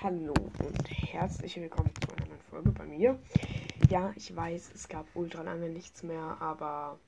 Hallo 0.00 0.32
und 0.60 0.90
herzlich 0.90 1.56
willkommen 1.56 1.90
zu 2.00 2.12
einer 2.12 2.28
neuen 2.28 2.40
Folge 2.42 2.70
bei 2.70 2.84
mir. 2.84 3.18
Ja, 3.90 4.12
ich 4.14 4.34
weiß, 4.34 4.70
es 4.72 4.88
gab 4.88 5.06
ultra 5.16 5.42
lange 5.42 5.68
nichts 5.68 6.04
mehr, 6.04 6.36
aber 6.38 7.00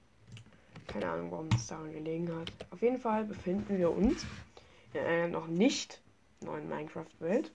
keine 0.88 1.08
Ahnung, 1.08 1.30
warum 1.30 1.48
es 1.54 1.68
daran 1.68 1.92
gelegen 1.92 2.34
hat. 2.34 2.50
Auf 2.72 2.82
jeden 2.82 2.98
Fall 2.98 3.26
befinden 3.26 3.78
wir 3.78 3.92
uns 3.92 4.26
in 4.92 5.02
einer 5.02 5.28
noch 5.28 5.46
nicht 5.46 6.02
neuen 6.40 6.68
Minecraft-Welt. 6.68 7.52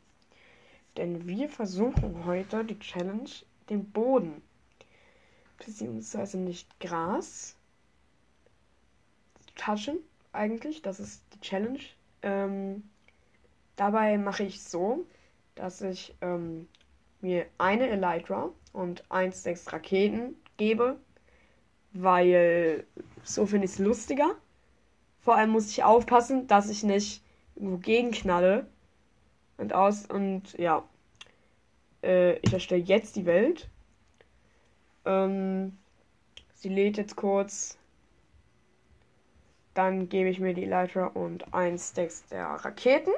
Denn 0.95 1.27
wir 1.27 1.49
versuchen 1.49 2.23
heute 2.23 2.63
die 2.63 2.79
Challenge, 2.79 3.29
den 3.69 3.91
Boden, 3.91 4.41
beziehungsweise 5.57 6.37
nicht 6.37 6.79
Gras, 6.79 7.57
zu 9.41 9.53
touchen, 9.55 9.97
eigentlich. 10.31 10.81
Das 10.81 11.01
ist 11.01 11.21
die 11.33 11.41
Challenge. 11.41 11.81
Ähm, 12.21 12.89
dabei 13.75 14.17
mache 14.17 14.43
ich 14.43 14.63
so, 14.63 15.05
dass 15.55 15.81
ich 15.81 16.15
ähm, 16.21 16.67
mir 17.21 17.45
eine 17.57 17.89
Elytra 17.89 18.49
und 18.73 19.03
eins 19.09 19.43
sechs 19.43 19.71
Raketen 19.71 20.35
gebe, 20.57 20.97
weil 21.93 22.85
so 23.23 23.45
finde 23.45 23.65
ich 23.65 23.71
es 23.71 23.79
lustiger. 23.79 24.35
Vor 25.21 25.35
allem 25.35 25.49
muss 25.49 25.69
ich 25.71 25.83
aufpassen, 25.83 26.47
dass 26.47 26.69
ich 26.69 26.83
nicht 26.83 27.23
irgendwo 27.55 27.77
gegenknalle 27.77 28.67
und 29.57 29.73
aus 29.73 30.05
und 30.05 30.53
ja. 30.57 30.83
Äh, 32.03 32.37
ich 32.39 32.53
erstelle 32.53 32.83
jetzt 32.83 33.15
die 33.15 33.25
Welt. 33.25 33.69
Ähm, 35.05 35.77
sie 36.53 36.69
lädt 36.69 36.97
jetzt 36.97 37.15
kurz. 37.15 37.77
Dann 39.73 40.07
gebe 40.09 40.29
ich 40.29 40.39
mir 40.39 40.53
die 40.53 40.65
Leiter 40.65 41.15
und 41.15 41.53
ein 41.53 41.77
Stacks 41.77 42.25
der 42.27 42.45
Raketen. 42.45 43.13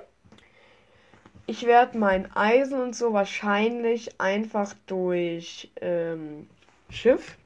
Ich 1.50 1.66
werde 1.66 1.98
mein 1.98 2.30
Eisen 2.36 2.78
und 2.82 2.94
so 2.94 3.14
wahrscheinlich 3.14 4.20
einfach 4.20 4.74
durch 4.86 5.72
ähm, 5.80 6.50
Schiff. 6.90 7.38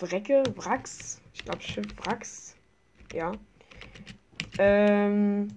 Wrecke, 0.00 0.52
Wracks. 0.56 1.22
Ich 1.32 1.44
glaube 1.44 1.62
Schiff, 1.62 1.86
Wracks. 2.04 2.56
Ja. 3.14 3.38
Ähm, 4.58 5.56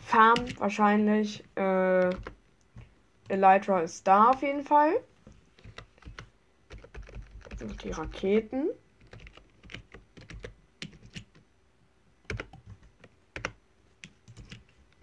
Farm 0.00 0.52
wahrscheinlich. 0.58 1.44
Äh, 1.54 2.14
Elytra 3.28 3.82
ist 3.82 4.04
da 4.08 4.32
auf 4.32 4.42
jeden 4.42 4.64
Fall. 4.64 4.92
Die 7.84 7.90
Raketen. 7.92 8.68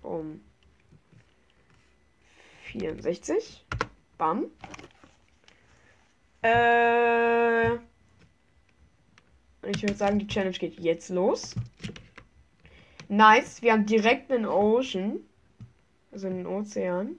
Um 0.07 0.41
64. 2.71 3.65
Bam. 4.17 4.45
Äh, 6.41 7.75
ich 9.69 9.81
würde 9.81 9.95
sagen, 9.95 10.19
die 10.19 10.27
Challenge 10.27 10.57
geht 10.57 10.79
jetzt 10.79 11.09
los. 11.09 11.55
Nice, 13.09 13.61
wir 13.61 13.73
haben 13.73 13.85
direkt 13.85 14.31
einen 14.31 14.45
Ocean. 14.45 15.19
Also 16.11 16.27
einen 16.27 16.45
Ozean. 16.45 17.17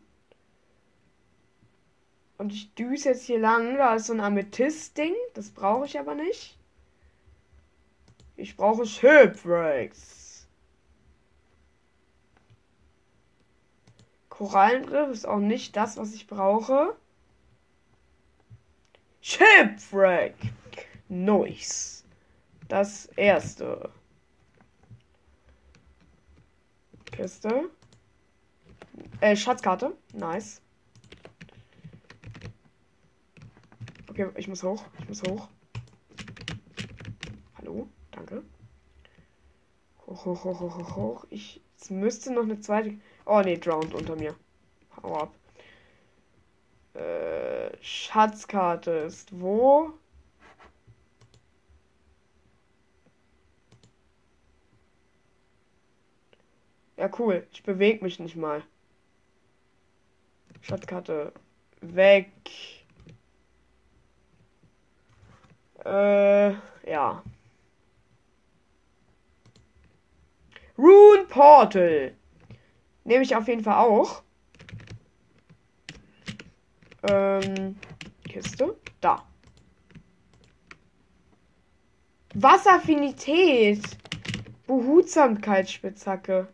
Und 2.38 2.52
ich 2.52 2.74
düse 2.74 3.10
jetzt 3.10 3.24
hier 3.24 3.38
lang. 3.38 3.76
Da 3.76 3.94
ist 3.94 4.06
so 4.06 4.12
ein 4.12 4.20
Amethyst-Ding. 4.20 5.14
Das 5.34 5.50
brauche 5.50 5.86
ich 5.86 5.98
aber 5.98 6.14
nicht. 6.14 6.56
Ich 8.36 8.56
brauche 8.56 8.86
Shipwrecks. 8.86 10.27
Korallenriff 14.38 15.10
ist 15.10 15.26
auch 15.26 15.40
nicht 15.40 15.74
das, 15.74 15.96
was 15.96 16.14
ich 16.14 16.28
brauche. 16.28 16.94
Shipwreck. 19.20 20.36
Nice. 21.08 22.04
Das 22.68 23.06
erste. 23.16 23.90
Kiste. 27.06 27.68
Äh, 29.20 29.34
Schatzkarte. 29.34 29.96
Nice. 30.12 30.62
Okay, 34.08 34.28
ich 34.36 34.46
muss 34.46 34.62
hoch. 34.62 34.84
Ich 35.00 35.08
muss 35.08 35.22
hoch. 35.24 35.48
Hallo? 37.56 37.88
Danke. 38.12 38.44
Hoch, 40.06 40.24
hoch, 40.24 40.44
hoch, 40.44 40.60
hoch, 40.60 40.78
hoch, 40.78 40.96
hoch. 40.96 41.26
Ich. 41.28 41.60
Es 41.80 41.90
müsste 41.90 42.32
noch 42.32 42.44
eine 42.44 42.60
zweite. 42.60 43.00
Oh 43.30 43.42
ne, 43.42 43.58
drowned 43.58 43.92
unter 43.92 44.16
mir. 44.16 44.34
Hau 45.02 45.14
ab. 45.14 45.34
Äh, 46.94 47.76
Schatzkarte 47.82 48.90
ist 48.90 49.38
wo? 49.38 49.92
Ja, 56.96 57.10
cool. 57.18 57.46
Ich 57.52 57.62
bewege 57.62 58.02
mich 58.02 58.18
nicht 58.18 58.34
mal. 58.34 58.62
Schatzkarte 60.62 61.34
weg. 61.82 62.30
Äh, 65.84 66.52
ja. 66.90 67.22
Rune 70.78 71.26
Portal. 71.28 72.17
Nehme 73.08 73.22
ich 73.22 73.34
auf 73.34 73.48
jeden 73.48 73.64
Fall 73.64 73.78
auch. 73.78 74.22
Ähm, 77.04 77.74
Kiste. 78.28 78.76
Da. 79.00 79.26
Wasseraffinität. 82.34 83.80
Behutsamkeitsspitzhacke. 84.66 86.52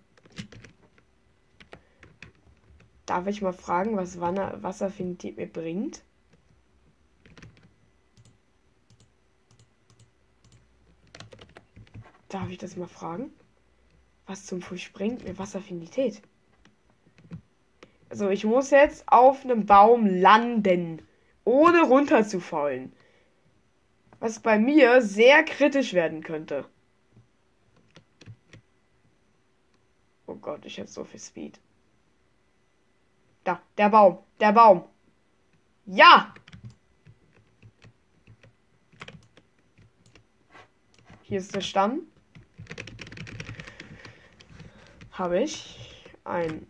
Darf 3.05 3.27
ich 3.27 3.43
mal 3.43 3.53
fragen, 3.53 3.97
was 3.97 4.21
Wasseraffinität 4.21 5.37
mir 5.37 5.49
bringt? 5.49 6.05
Darf 12.29 12.49
ich 12.49 12.59
das 12.59 12.77
mal 12.77 12.87
fragen? 12.87 13.33
Was 14.27 14.47
zum 14.47 14.63
Fuß 14.63 14.91
bringt 14.93 15.25
mir 15.25 15.37
Wasseraffinität? 15.37 16.23
Also 18.15 18.29
ich 18.29 18.45
muss 18.45 18.71
jetzt 18.71 19.09
auf 19.09 19.43
einem 19.43 19.67
Baum 19.67 20.07
landen, 20.07 21.03
ohne 21.43 21.83
runterzufallen. 21.83 22.93
Was 24.21 24.39
bei 24.39 24.57
mir 24.57 25.03
sehr 25.03 25.43
kritisch 25.43 25.95
werden 25.95 26.23
könnte. 26.23 26.65
Oh 30.29 30.37
Gott, 30.37 30.65
ich 30.65 30.79
habe 30.79 30.89
so 30.89 31.03
viel 31.03 31.19
Speed. 31.19 31.59
Da, 33.43 33.61
der 33.79 33.89
Baum, 33.89 34.19
der 34.39 34.53
Baum. 34.53 34.85
Ja! 35.85 36.33
Hier 41.23 41.39
ist 41.39 41.53
der 41.53 41.63
Stamm. 41.63 42.03
Habe 45.11 45.43
ich 45.43 46.15
ein 46.23 46.69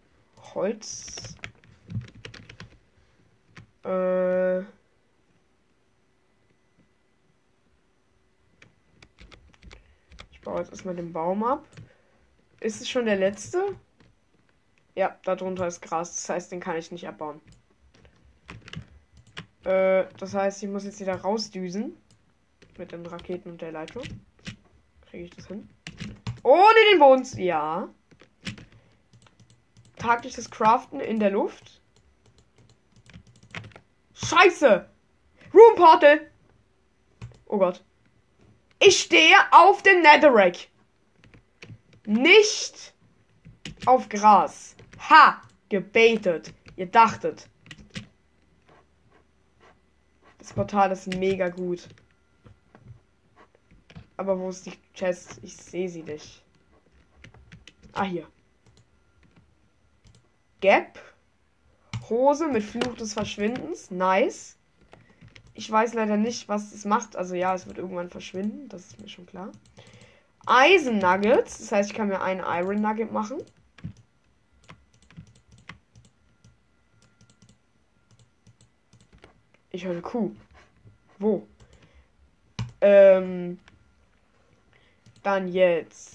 Holz. 0.54 1.33
Äh. 3.84 4.60
Ich 10.30 10.40
baue 10.42 10.58
jetzt 10.58 10.70
erstmal 10.70 10.96
den 10.96 11.12
Baum 11.12 11.44
ab. 11.44 11.66
Ist 12.60 12.80
es 12.80 12.88
schon 12.88 13.06
der 13.06 13.16
letzte? 13.16 13.76
Ja, 14.94 15.18
darunter 15.24 15.66
ist 15.66 15.80
Gras. 15.80 16.14
Das 16.14 16.28
heißt, 16.28 16.52
den 16.52 16.60
kann 16.60 16.76
ich 16.76 16.92
nicht 16.92 17.06
abbauen. 17.06 17.40
Äh, 19.64 20.04
das 20.18 20.34
heißt, 20.34 20.62
ich 20.62 20.68
muss 20.68 20.84
jetzt 20.84 21.00
wieder 21.00 21.16
rausdüsen. 21.16 21.96
Mit 22.76 22.92
den 22.92 23.06
Raketen 23.06 23.50
und 23.50 23.62
der 23.62 23.72
Leitung. 23.72 24.02
Kriege 25.08 25.24
ich 25.24 25.30
das 25.30 25.46
hin? 25.46 25.68
Ohne 26.42 26.74
den 26.92 26.98
Boden. 26.98 27.24
Ja 27.38 27.88
taktisches 30.04 30.50
Craften 30.50 31.00
in 31.00 31.18
der 31.18 31.30
Luft. 31.30 31.80
Scheiße! 34.24 34.88
Room 35.52 35.76
Portal! 35.76 36.30
Oh 37.46 37.58
Gott. 37.58 37.84
Ich 38.80 39.00
stehe 39.00 39.36
auf 39.50 39.82
dem 39.82 40.00
Netherrack. 40.00 40.68
Nicht 42.06 42.94
auf 43.86 44.08
Gras. 44.08 44.76
Ha! 45.10 45.42
Gebetet. 45.68 46.52
Ihr 46.76 46.86
dachtet. 46.86 47.48
Das 50.38 50.52
Portal 50.52 50.92
ist 50.92 51.06
mega 51.14 51.48
gut. 51.48 51.88
Aber 54.16 54.38
wo 54.38 54.48
ist 54.48 54.66
die 54.66 54.78
Chest? 54.94 55.38
Ich 55.42 55.56
sehe 55.56 55.88
sie 55.88 56.02
nicht. 56.02 56.42
Ah, 57.92 58.04
hier. 58.04 58.26
Gap. 60.60 60.98
Hose 62.08 62.48
mit 62.48 62.62
Fluch 62.62 62.96
des 62.96 63.14
Verschwindens. 63.14 63.90
Nice. 63.90 64.56
Ich 65.54 65.70
weiß 65.70 65.94
leider 65.94 66.16
nicht, 66.16 66.48
was 66.48 66.72
es 66.72 66.84
macht. 66.84 67.16
Also 67.16 67.34
ja, 67.34 67.54
es 67.54 67.66
wird 67.66 67.78
irgendwann 67.78 68.10
verschwinden. 68.10 68.68
Das 68.68 68.86
ist 68.86 69.00
mir 69.00 69.08
schon 69.08 69.26
klar. 69.26 69.52
Eisen 70.46 70.98
Nuggets. 70.98 71.58
Das 71.58 71.72
heißt, 71.72 71.90
ich 71.90 71.96
kann 71.96 72.08
mir 72.08 72.20
einen 72.20 72.40
Iron 72.40 72.80
Nugget 72.80 73.12
machen. 73.12 73.38
Ich 79.70 79.84
höre 79.84 79.92
eine 79.92 80.02
Kuh. 80.02 80.30
Wo? 81.18 81.46
Ähm. 82.80 83.58
Dann 85.22 85.48
jetzt. 85.48 86.12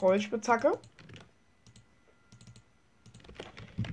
Holzspitzhacke. 0.00 0.78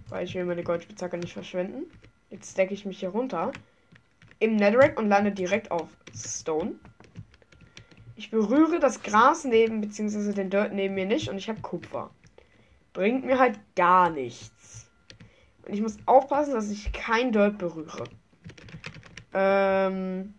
Weil 0.09 0.25
ich 0.25 0.35
will 0.35 0.45
meine 0.45 0.63
Goldspitzhacke 0.63 1.17
nicht 1.17 1.33
verschwenden. 1.33 1.85
Jetzt 2.29 2.51
stecke 2.51 2.73
ich 2.73 2.85
mich 2.85 2.99
hier 2.99 3.09
runter. 3.09 3.51
Im 4.39 4.55
Netherrack 4.55 4.99
und 4.99 5.09
lande 5.09 5.31
direkt 5.31 5.71
auf 5.71 5.87
Stone. 6.15 6.75
Ich 8.15 8.31
berühre 8.31 8.79
das 8.79 9.03
Gras 9.03 9.43
neben, 9.43 9.81
beziehungsweise 9.81 10.33
den 10.33 10.49
Dirt 10.49 10.73
neben 10.73 10.95
mir 10.95 11.05
nicht 11.05 11.29
und 11.29 11.37
ich 11.37 11.49
habe 11.49 11.61
Kupfer. 11.61 12.09
Bringt 12.93 13.25
mir 13.25 13.37
halt 13.37 13.59
gar 13.75 14.09
nichts. 14.09 14.89
Und 15.65 15.73
ich 15.73 15.81
muss 15.81 15.97
aufpassen, 16.05 16.53
dass 16.53 16.71
ich 16.71 16.91
kein 16.93 17.31
Dirt 17.31 17.57
berühre. 17.57 18.05
Ähm. 19.33 20.33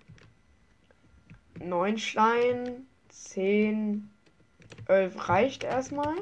9 1.61 1.99
Stein, 1.99 2.87
10, 3.09 4.09
11 4.87 5.29
reicht 5.29 5.65
erstmal. 5.65 6.15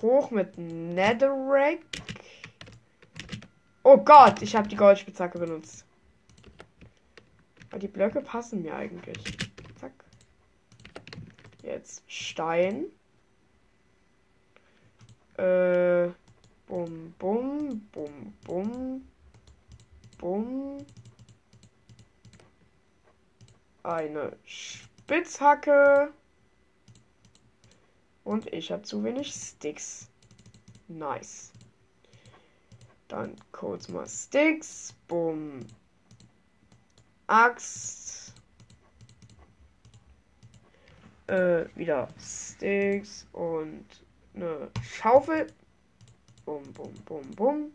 Hoch 0.00 0.30
mit 0.30 0.58
Netherrack. 0.58 1.78
Oh 3.84 3.96
Gott, 3.96 4.42
ich 4.42 4.54
habe 4.54 4.68
die 4.68 4.76
Goldspitzhacke 4.76 5.38
benutzt. 5.38 5.84
Aber 7.70 7.80
die 7.80 7.88
Blöcke 7.88 8.20
passen 8.20 8.62
mir 8.62 8.76
eigentlich. 8.76 9.18
Zack. 9.80 9.92
Jetzt 11.62 12.02
Stein. 12.06 12.84
Äh, 15.36 16.08
bum, 16.66 17.14
bum, 17.18 17.88
bum, 17.90 18.34
bum, 18.44 19.08
bum. 20.18 20.78
Eine 23.82 24.36
Spitzhacke. 24.44 26.12
Und 28.22 28.52
ich 28.52 28.70
habe 28.70 28.82
zu 28.82 29.02
wenig 29.02 29.32
Sticks. 29.32 30.08
Nice. 30.86 31.51
Dann 33.12 33.36
kurz 33.52 33.90
mal 33.90 34.06
Sticks. 34.06 34.94
Bumm. 35.06 35.66
Axt. 37.26 38.32
Äh, 41.26 41.66
wieder 41.74 42.08
Sticks 42.18 43.26
und 43.32 43.84
eine 44.34 44.70
Schaufel. 44.82 45.48
Bum, 46.46 46.62
bum, 46.72 46.94
bum, 47.04 47.30
bum. 47.32 47.72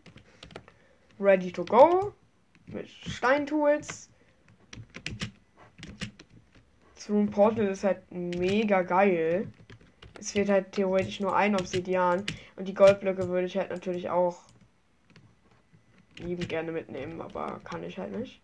Ready 1.20 1.52
to 1.52 1.64
go. 1.64 2.14
Mit 2.66 2.90
Steintools. 2.90 4.10
Room 7.08 7.30
Portal 7.30 7.68
ist 7.68 7.84
halt 7.84 8.12
mega 8.12 8.82
geil. 8.82 9.48
Es 10.20 10.32
fehlt 10.32 10.50
halt 10.50 10.72
theoretisch 10.72 11.20
nur 11.20 11.36
ein 11.36 11.56
Obsidian. 11.56 12.26
Und 12.56 12.68
die 12.68 12.74
Goldblöcke 12.74 13.30
würde 13.30 13.46
ich 13.46 13.56
halt 13.56 13.70
natürlich 13.70 14.10
auch 14.10 14.47
lieben 16.18 16.48
gerne 16.48 16.72
mitnehmen, 16.72 17.22
aber 17.22 17.60
kann 17.64 17.84
ich 17.84 17.98
halt 17.98 18.18
nicht. 18.18 18.42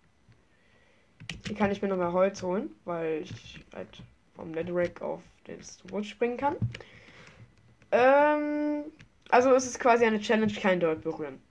Hier 1.46 1.56
kann 1.56 1.72
ich 1.72 1.82
mir 1.82 1.88
noch 1.88 1.98
mehr 1.98 2.14
Holz 2.14 2.42
holen, 2.44 2.70
weil 2.86 3.22
ich 3.22 3.64
halt 3.74 4.04
vom 4.36 4.52
Netherrack 4.52 5.02
auf 5.02 5.22
das 5.46 5.80
Wood 5.90 6.06
springen 6.06 6.38
kann. 6.38 6.56
Ähm, 7.92 8.86
also 9.30 9.54
ist 9.54 9.66
es 9.66 9.80
quasi 9.80 10.06
eine 10.06 10.20
Challenge, 10.20 10.54
kein 10.54 10.80
Dirt 10.80 11.02
berühren. 11.02 11.42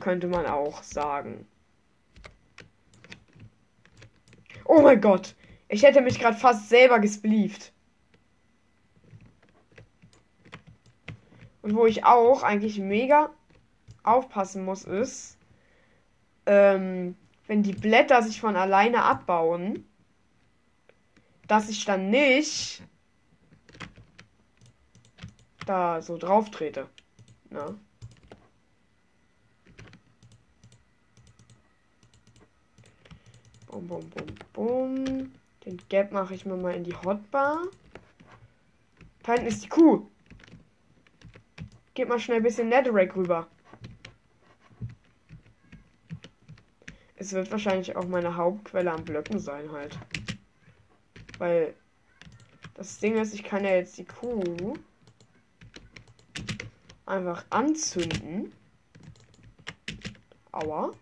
Könnte 0.00 0.28
man 0.28 0.46
auch 0.46 0.82
sagen. 0.82 1.46
Oh 4.64 4.82
mein 4.82 5.00
Gott. 5.00 5.34
Ich 5.68 5.82
hätte 5.82 6.00
mich 6.00 6.18
gerade 6.18 6.36
fast 6.36 6.68
selber 6.68 6.98
gesplieft. 7.00 7.72
Und 11.62 11.74
wo 11.74 11.86
ich 11.86 12.04
auch 12.04 12.42
eigentlich 12.42 12.78
mega 12.78 13.30
aufpassen 14.06 14.64
muss, 14.64 14.84
ist, 14.84 15.36
ähm, 16.46 17.16
wenn 17.46 17.62
die 17.62 17.72
Blätter 17.72 18.22
sich 18.22 18.40
von 18.40 18.56
alleine 18.56 19.02
abbauen, 19.02 19.84
dass 21.46 21.68
ich 21.68 21.84
dann 21.84 22.10
nicht 22.10 22.82
da 25.64 26.00
so 26.02 26.16
drauf 26.16 26.50
trete. 26.50 26.88
Ne? 27.50 27.76
Bum, 33.66 33.86
bum, 33.86 34.10
bum, 34.10 34.26
bum. 34.52 35.32
Den 35.64 35.78
Gap 35.88 36.12
mache 36.12 36.34
ich 36.34 36.46
mir 36.46 36.56
mal 36.56 36.74
in 36.74 36.84
die 36.84 36.94
Hotbar. 36.94 37.62
Da 39.22 39.32
hinten 39.32 39.48
ist 39.48 39.64
die 39.64 39.68
Kuh. 39.68 40.08
Geht 41.94 42.08
mal 42.08 42.20
schnell 42.20 42.38
ein 42.38 42.42
bisschen 42.42 42.68
Netherrack 42.68 43.16
rüber. 43.16 43.48
Es 47.16 47.32
wird 47.32 47.50
wahrscheinlich 47.50 47.96
auch 47.96 48.06
meine 48.06 48.36
Hauptquelle 48.36 48.92
am 48.92 49.04
Blöcken 49.04 49.38
sein 49.38 49.72
halt. 49.72 49.98
Weil 51.38 51.74
das 52.74 52.98
Ding 52.98 53.16
ist, 53.16 53.34
ich 53.34 53.42
kann 53.42 53.64
ja 53.64 53.70
jetzt 53.70 53.96
die 53.96 54.04
Kuh 54.04 54.74
einfach 57.06 57.44
anzünden. 57.48 58.52
Aua. 60.52 60.92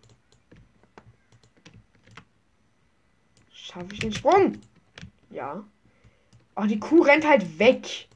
Schaffe 3.51 3.87
ich 3.91 3.99
den 3.99 4.13
Sprung? 4.13 4.57
Ja. 5.31 5.65
Oh, 6.55 6.63
die 6.63 6.79
Kuh 6.79 7.01
rennt 7.01 7.27
halt 7.27 7.59
weg. 7.59 8.07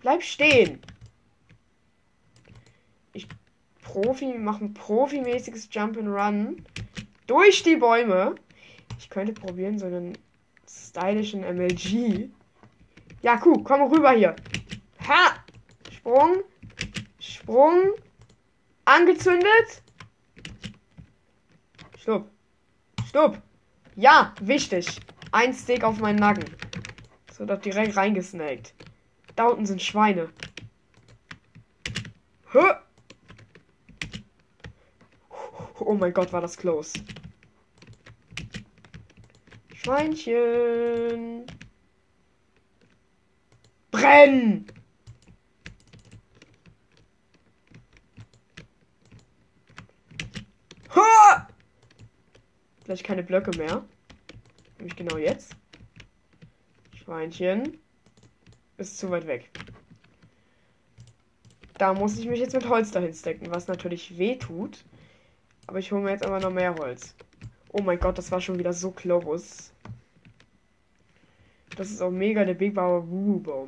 Bleib 0.00 0.22
stehen. 0.22 0.80
Ich 3.12 3.28
Profi, 3.82 4.38
mache 4.38 4.64
ein 4.64 4.72
profimäßiges 4.72 5.68
Jump 5.70 5.98
and 5.98 6.08
Run 6.08 6.64
durch 7.30 7.62
die 7.62 7.76
Bäume. 7.76 8.34
Ich 8.98 9.08
könnte 9.08 9.32
probieren, 9.32 9.78
so 9.78 9.86
einen 9.86 10.18
stylischen 10.68 11.42
MLG. 11.42 12.28
Ja, 13.22 13.36
Kuh, 13.36 13.62
komm 13.62 13.82
rüber 13.82 14.10
hier. 14.10 14.34
Ha! 15.06 15.36
Sprung. 15.92 16.42
Sprung. 17.20 17.92
Angezündet. 18.84 19.82
Stopp. 21.98 22.28
Stopp. 23.06 23.40
Ja, 23.94 24.34
wichtig. 24.40 25.00
Ein 25.30 25.54
Stick 25.54 25.84
auf 25.84 26.00
meinen 26.00 26.18
Nacken. 26.18 26.44
So, 27.32 27.44
doch 27.44 27.60
direkt 27.60 27.96
reingesnackt. 27.96 28.74
Da 29.36 29.46
unten 29.46 29.66
sind 29.66 29.80
Schweine. 29.80 30.30
Hö! 32.50 32.72
Oh 35.78 35.94
mein 35.94 36.12
Gott, 36.12 36.32
war 36.32 36.40
das 36.40 36.56
close. 36.56 36.92
Schweinchen. 39.82 41.46
Brenn! 43.90 44.66
Ha! 50.94 51.48
Gleich 52.84 53.02
keine 53.02 53.22
Blöcke 53.22 53.56
mehr. 53.56 53.82
Nämlich 54.76 54.96
genau 54.96 55.16
jetzt. 55.16 55.56
Schweinchen. 56.94 57.78
Ist 58.76 58.98
zu 58.98 59.10
weit 59.10 59.26
weg. 59.26 59.50
Da 61.78 61.94
muss 61.94 62.18
ich 62.18 62.26
mich 62.26 62.40
jetzt 62.40 62.52
mit 62.52 62.68
Holz 62.68 62.90
dahin 62.90 63.14
stecken, 63.14 63.46
was 63.50 63.66
natürlich 63.66 64.18
weh 64.18 64.36
tut. 64.36 64.84
Aber 65.66 65.78
ich 65.78 65.90
hole 65.90 66.02
mir 66.02 66.10
jetzt 66.10 66.26
einfach 66.26 66.42
noch 66.42 66.52
mehr 66.52 66.74
Holz. 66.74 67.14
Oh 67.72 67.82
mein 67.82 68.00
Gott, 68.00 68.18
das 68.18 68.32
war 68.32 68.40
schon 68.40 68.58
wieder 68.58 68.72
so 68.72 68.90
close. 68.90 69.70
Das 71.76 71.90
ist 71.90 72.02
auch 72.02 72.10
mega 72.10 72.44
der 72.44 72.54
Big 72.54 72.74
Bauer 72.74 73.02
Baum. 73.02 73.66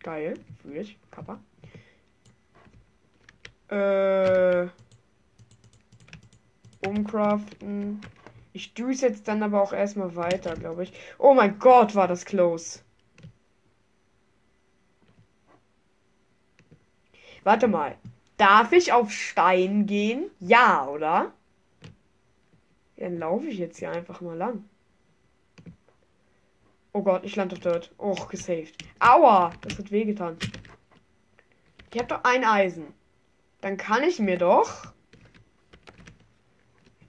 Geil, 0.00 0.34
fühle 0.62 0.80
ich. 0.80 0.98
Kappa. 1.10 1.40
Äh. 3.68 4.68
Umcraften. 6.86 8.00
Ich 8.52 8.74
düse 8.74 9.06
jetzt 9.08 9.28
dann 9.28 9.42
aber 9.42 9.62
auch 9.62 9.72
erstmal 9.72 10.16
weiter, 10.16 10.54
glaube 10.54 10.84
ich. 10.84 10.92
Oh 11.18 11.34
mein 11.34 11.58
Gott, 11.58 11.94
war 11.94 12.08
das 12.08 12.24
close. 12.24 12.80
Warte 17.46 17.68
mal. 17.68 17.96
Darf 18.38 18.72
ich 18.72 18.92
auf 18.92 19.12
Stein 19.12 19.86
gehen? 19.86 20.32
Ja, 20.40 20.84
oder? 20.88 21.32
Dann 22.96 23.18
laufe 23.18 23.46
ich 23.46 23.58
jetzt 23.58 23.78
hier 23.78 23.92
einfach 23.92 24.20
mal 24.20 24.36
lang. 24.36 24.68
Oh 26.92 27.02
Gott, 27.02 27.22
ich 27.22 27.36
lande 27.36 27.54
auf 27.54 27.60
Dirt. 27.60 27.94
Och, 27.98 28.28
gesaved. 28.28 28.76
Aua, 28.98 29.52
das 29.60 29.78
hat 29.78 29.92
wehgetan. 29.92 30.36
Ich 31.92 32.00
habe 32.00 32.08
doch 32.08 32.24
ein 32.24 32.42
Eisen. 32.42 32.92
Dann 33.60 33.76
kann 33.76 34.02
ich 34.02 34.18
mir 34.18 34.38
doch 34.38 34.92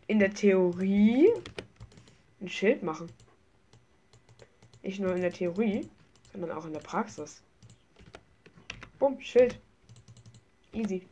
in 0.05 0.19
der 0.19 0.35
Theorie 0.35 1.33
ein 2.41 2.47
Schild 2.47 2.83
machen. 2.83 3.11
Nicht 4.83 4.99
nur 4.99 5.15
in 5.15 5.21
der 5.23 5.33
Theorie, 5.33 5.89
sondern 6.31 6.51
auch 6.51 6.65
in 6.65 6.73
der 6.73 6.81
Praxis. 6.81 7.41
Bumm, 8.99 9.19
Schild. 9.19 9.59
Easy. 10.73 11.07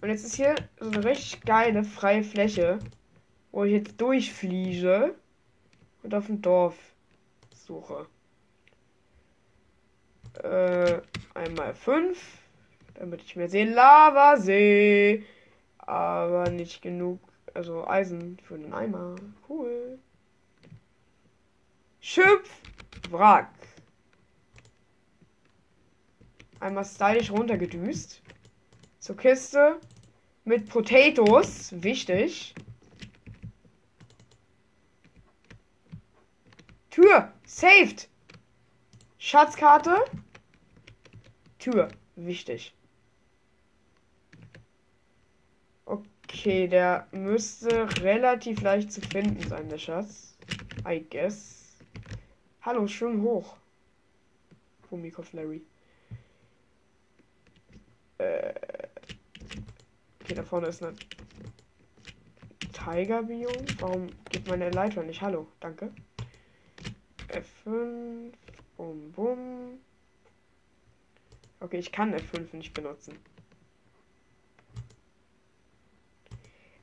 Und 0.00 0.08
jetzt 0.08 0.24
ist 0.24 0.34
hier 0.34 0.54
so 0.80 0.90
eine 0.90 1.04
richtig 1.04 1.42
geile 1.42 1.84
freie 1.84 2.24
Fläche, 2.24 2.80
wo 3.52 3.64
ich 3.64 3.72
jetzt 3.72 4.00
durchfliege 4.00 5.14
und 6.02 6.14
auf 6.14 6.28
ein 6.28 6.42
Dorf 6.42 6.76
suche. 7.54 8.06
Äh, 10.42 11.00
einmal 11.34 11.74
fünf, 11.74 12.18
damit 12.94 13.22
ich 13.22 13.36
mir 13.36 13.48
sehe. 13.48 13.72
Lavasee. 13.72 15.24
Aber 15.78 16.50
nicht 16.50 16.82
genug, 16.82 17.20
also 17.54 17.86
Eisen 17.86 18.38
für 18.42 18.54
einen 18.54 18.72
Eimer. 18.72 19.16
Cool. 19.48 19.98
Schöpf, 22.00 22.50
Wrack. 23.10 23.50
Einmal 26.62 26.84
stylisch 26.84 27.32
runtergedüst. 27.32 28.22
Zur 29.00 29.16
Kiste 29.16 29.80
mit 30.44 30.68
Potatoes. 30.68 31.72
Wichtig. 31.82 32.54
Tür. 36.88 37.32
Saved. 37.44 38.08
Schatzkarte. 39.18 40.04
Tür. 41.58 41.88
Wichtig. 42.14 42.72
Okay, 45.84 46.68
der 46.68 47.08
müsste 47.10 47.88
relativ 48.04 48.60
leicht 48.60 48.92
zu 48.92 49.00
finden 49.00 49.48
sein, 49.48 49.68
der 49.68 49.78
Schatz. 49.78 50.36
I 50.88 51.04
guess. 51.10 51.76
Hallo, 52.60 52.86
schön 52.86 53.20
hoch. 53.22 53.56
Fumikov 54.88 55.32
Larry. 55.32 55.62
Äh. 58.22 58.54
Okay, 60.22 60.34
da 60.34 60.42
vorne 60.44 60.68
ist 60.68 60.82
eine 60.82 60.94
Tiger-Biom. 62.72 63.66
Warum 63.80 64.08
geht 64.30 64.46
meine 64.46 64.70
Leiter 64.70 65.02
nicht? 65.02 65.20
Hallo, 65.20 65.48
danke. 65.60 65.92
F5. 67.28 68.32
Bum, 68.76 69.12
bum. 69.12 69.80
Okay, 71.60 71.78
ich 71.78 71.90
kann 71.92 72.14
F5 72.14 72.56
nicht 72.56 72.74
benutzen. 72.74 73.18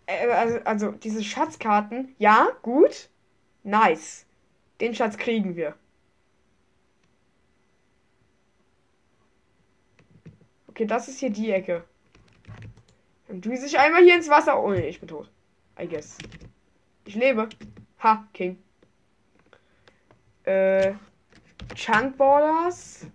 Äh, 0.06 0.28
also, 0.30 0.60
also, 0.66 0.92
diese 0.92 1.24
Schatzkarten, 1.24 2.16
ja, 2.18 2.50
gut. 2.62 3.10
Nice. 3.64 4.26
Den 4.82 4.96
Schatz 4.96 5.18
kriegen 5.18 5.56
wir. 5.56 5.76
Okay, 10.80 10.88
das 10.88 11.10
ist 11.10 11.20
hier 11.20 11.30
die 11.30 11.52
Ecke. 11.52 11.84
Dann 13.28 13.42
tue 13.42 13.54
ich 13.54 13.78
einmal 13.78 14.02
hier 14.02 14.16
ins 14.16 14.30
Wasser. 14.30 14.64
Oh 14.64 14.72
nee, 14.72 14.88
ich 14.88 15.02
bin 15.02 15.10
tot. 15.10 15.30
I 15.78 15.86
guess. 15.86 16.18
Ich 17.04 17.16
lebe. 17.16 17.50
Ha, 18.02 18.26
King. 18.34 18.58
Äh. 20.46 20.94
Chunk 21.76 22.16
Borders. 22.16 23.08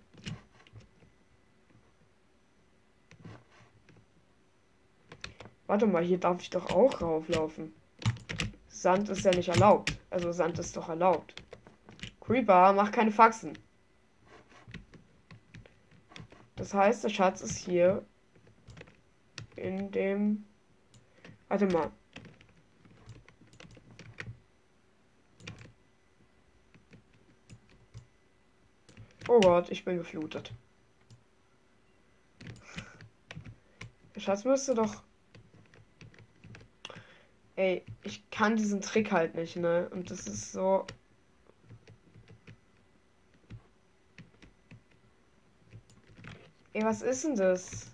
Warte 5.65 5.87
mal, 5.87 6.03
hier 6.03 6.19
darf 6.19 6.43
ich 6.43 6.51
doch 6.51 6.69
auch 6.69 7.01
rauflaufen. 7.01 7.73
Sand 8.67 9.09
ist 9.09 9.25
ja 9.25 9.31
nicht 9.31 9.49
erlaubt. 9.49 9.97
Also 10.11 10.31
Sand 10.31 10.59
ist 10.59 10.77
doch 10.77 10.87
erlaubt. 10.87 11.33
Creeper, 12.21 12.73
mach 12.73 12.91
keine 12.91 13.11
Faxen. 13.11 13.57
Das 16.65 16.73
heißt, 16.73 17.03
der 17.03 17.09
Schatz 17.09 17.41
ist 17.41 17.59
hier 17.59 18.03
in 19.55 19.91
dem. 19.91 20.47
Warte 21.47 21.67
mal. 21.67 21.91
Oh 29.27 29.39
Gott, 29.41 29.69
ich 29.69 29.85
bin 29.85 29.97
geflutet. 29.97 30.51
Der 34.15 34.19
Schatz 34.21 34.43
müsste 34.43 34.73
doch. 34.73 35.03
Ey, 37.55 37.85
ich 38.01 38.27
kann 38.31 38.55
diesen 38.55 38.81
Trick 38.81 39.11
halt 39.11 39.35
nicht, 39.35 39.55
ne? 39.55 39.87
Und 39.91 40.09
das 40.09 40.25
ist 40.25 40.51
so. 40.51 40.87
Ey, 46.75 46.83
was 46.83 47.01
ist 47.01 47.23
denn 47.23 47.37
das? 47.37 47.87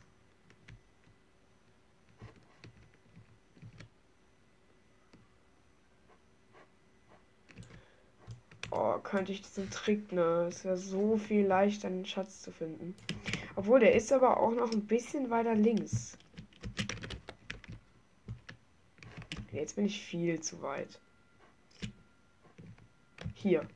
Oh, 8.72 8.98
könnte 9.04 9.34
ich 9.34 9.44
diesen 9.44 9.70
Trick, 9.70 10.12
ne? 10.12 10.48
Es 10.50 10.66
wäre 10.66 10.78
so 10.78 11.16
viel 11.18 11.46
leichter, 11.46 11.90
einen 11.90 12.08
Schatz 12.08 12.42
zu 12.42 12.52
finden. 12.52 12.96
Obwohl, 13.56 13.82
der 13.82 13.94
ist 13.94 14.12
aber 14.12 14.40
auch 14.40 14.50
noch 14.50 14.72
ein 14.72 14.88
bisschen 14.88 15.30
weiter 15.30 15.54
links. 15.54 16.18
Jetzt 19.52 19.76
bin 19.76 19.86
ich 19.86 20.02
viel 20.02 20.42
zu 20.42 20.60
weit. 20.64 21.00
Hier. 23.36 23.68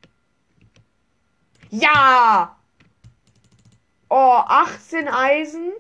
Ja! 1.70 2.58
Oh, 4.18 4.42
18 4.48 5.10
Eisen, 5.10 5.74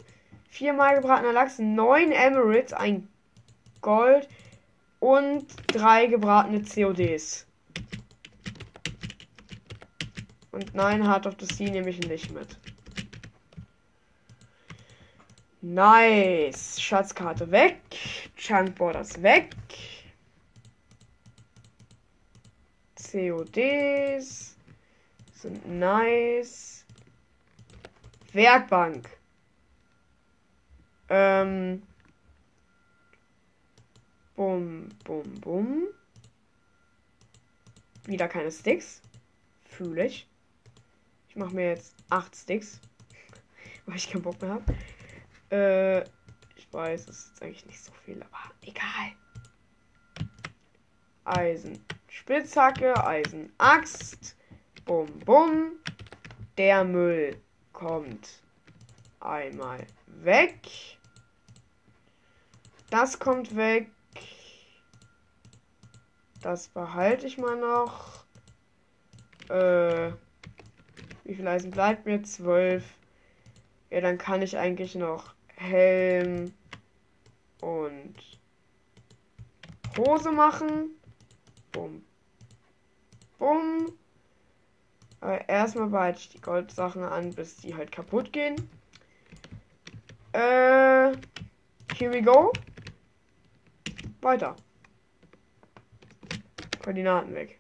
4 0.50 0.74
mal 0.74 0.96
gebratener 0.96 1.32
Lachs, 1.32 1.58
9 1.58 2.12
Emirates, 2.12 2.74
ein 2.74 3.08
Gold 3.80 4.28
und 5.00 5.46
3 5.68 6.08
gebratene 6.08 6.62
CODs. 6.62 7.48
Und 10.52 10.76
nein, 10.76 11.02
Heart 11.08 11.28
of 11.28 11.36
the 11.40 11.46
Sea 11.46 11.72
nehme 11.72 11.90
ich 11.90 12.06
nicht 12.06 12.30
mit. 12.34 12.58
Nice. 15.62 16.82
Schatzkarte 16.82 17.50
weg. 17.52 17.80
Chunk 18.36 18.76
Borders 18.76 19.24
weg. 19.24 19.56
CODs 22.98 24.58
sind 25.32 25.66
nice. 25.70 26.75
Werkbank. 28.36 29.10
Ähm. 31.08 31.84
Bum, 34.36 34.90
bum, 35.06 35.34
bum. 35.36 35.88
Wieder 38.06 38.28
keine 38.28 38.52
Sticks. 38.52 39.02
Fühle 39.64 40.08
ich. 40.08 40.28
Ich 41.30 41.38
mache 41.38 41.56
mir 41.56 41.70
jetzt 41.70 41.96
8 42.10 42.36
Sticks. 42.36 42.82
weil 43.86 43.96
ich 43.96 44.12
keinen 44.12 44.22
Bock 44.22 44.42
mehr 44.42 44.52
habe. 44.52 44.76
Äh, 45.50 46.02
ich 46.58 46.68
weiß, 46.72 47.08
es 47.08 47.28
ist 47.28 47.42
eigentlich 47.42 47.66
nicht 47.66 47.82
so 47.82 47.94
viel, 48.04 48.22
aber 48.22 48.52
egal. 48.64 49.14
Eisen. 51.24 51.80
Spitzhacke, 52.10 53.02
Eisen, 53.02 53.54
Axt. 53.58 54.36
Bum, 54.84 55.08
bum. 55.20 55.72
Der 56.58 56.84
Müll 56.84 57.42
kommt 57.76 58.42
einmal 59.20 59.86
weg. 60.08 60.58
Das 62.90 63.20
kommt 63.20 63.56
weg. 63.56 63.92
Das 66.42 66.70
behalte 66.70 67.28
ich 67.28 67.38
mal 67.38 67.58
noch. 67.60 68.24
Äh, 69.50 70.14
wie 71.26 71.36
viel 71.36 71.48
Eisen 71.48 71.72
bleibt 71.72 72.06
mir? 72.06 72.24
Zwölf. 72.24 72.86
Ja, 73.90 74.02
dann 74.02 74.18
kann 74.18 74.42
ich 74.42 74.58
eigentlich 74.58 74.96
noch 74.96 75.34
Helm 75.56 76.54
und 77.62 78.16
Hose 79.98 80.32
machen. 80.32 80.92
Bum. 81.72 82.04
Bum. 83.38 83.98
Aber 85.26 85.50
erstmal 85.50 85.88
behalte 85.88 86.20
ich 86.20 86.30
die 86.30 86.40
Goldsachen 86.40 87.04
an, 87.04 87.34
bis 87.34 87.56
die 87.56 87.74
halt 87.74 87.92
kaputt 87.92 88.32
gehen. 88.32 88.70
Äh. 90.34 91.14
Here 91.98 92.14
we 92.14 92.22
go. 92.22 92.54
Weiter. 94.22 94.56
Koordinaten 96.80 97.34
weg. 97.34 97.60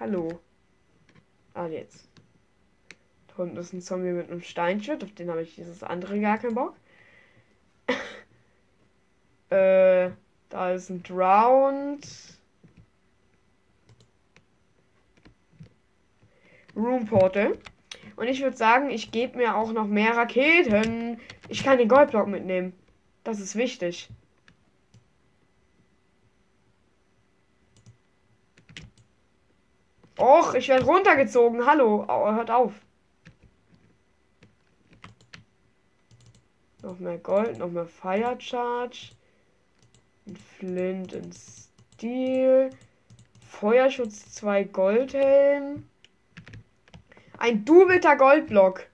Hallo. 0.00 0.40
Ah, 1.52 1.66
jetzt. 1.66 2.11
Da 3.36 3.42
unten 3.42 3.56
ist 3.56 3.72
ein 3.72 3.80
Zombie 3.80 4.10
mit 4.10 4.30
einem 4.30 4.42
Steinschwert. 4.42 5.04
Auf 5.04 5.12
den 5.12 5.30
habe 5.30 5.42
ich 5.42 5.54
dieses 5.54 5.82
andere 5.82 6.20
gar 6.20 6.38
keinen 6.38 6.54
Bock. 6.54 6.74
äh, 9.50 10.10
da 10.48 10.72
ist 10.72 10.90
ein 10.90 11.02
Drowned. 11.02 12.06
Room 16.76 17.06
Portal. 17.06 17.58
Und 18.16 18.28
ich 18.28 18.42
würde 18.42 18.56
sagen, 18.56 18.90
ich 18.90 19.10
gebe 19.12 19.38
mir 19.38 19.56
auch 19.56 19.72
noch 19.72 19.86
mehr 19.86 20.16
Raketen. 20.16 21.20
Ich 21.48 21.64
kann 21.64 21.78
den 21.78 21.88
Goldblock 21.88 22.28
mitnehmen. 22.28 22.72
Das 23.24 23.40
ist 23.40 23.56
wichtig. 23.56 24.08
Och, 30.18 30.54
ich 30.54 30.68
werde 30.68 30.84
runtergezogen. 30.84 31.66
Hallo, 31.66 32.06
hört 32.06 32.50
auf. 32.50 32.72
Noch 36.82 36.98
mehr 36.98 37.18
Gold, 37.18 37.58
noch 37.58 37.70
mehr 37.70 37.86
Fire 37.86 38.36
Charge. 38.40 39.12
Ein 40.26 40.36
Flint 40.36 41.12
in 41.12 41.30
Steel. 41.32 42.70
Feuerschutz 43.48 44.34
2 44.34 44.64
Goldhelm. 44.64 45.86
Ein 47.38 47.64
doubleter 47.64 48.16
Goldblock. 48.16 48.86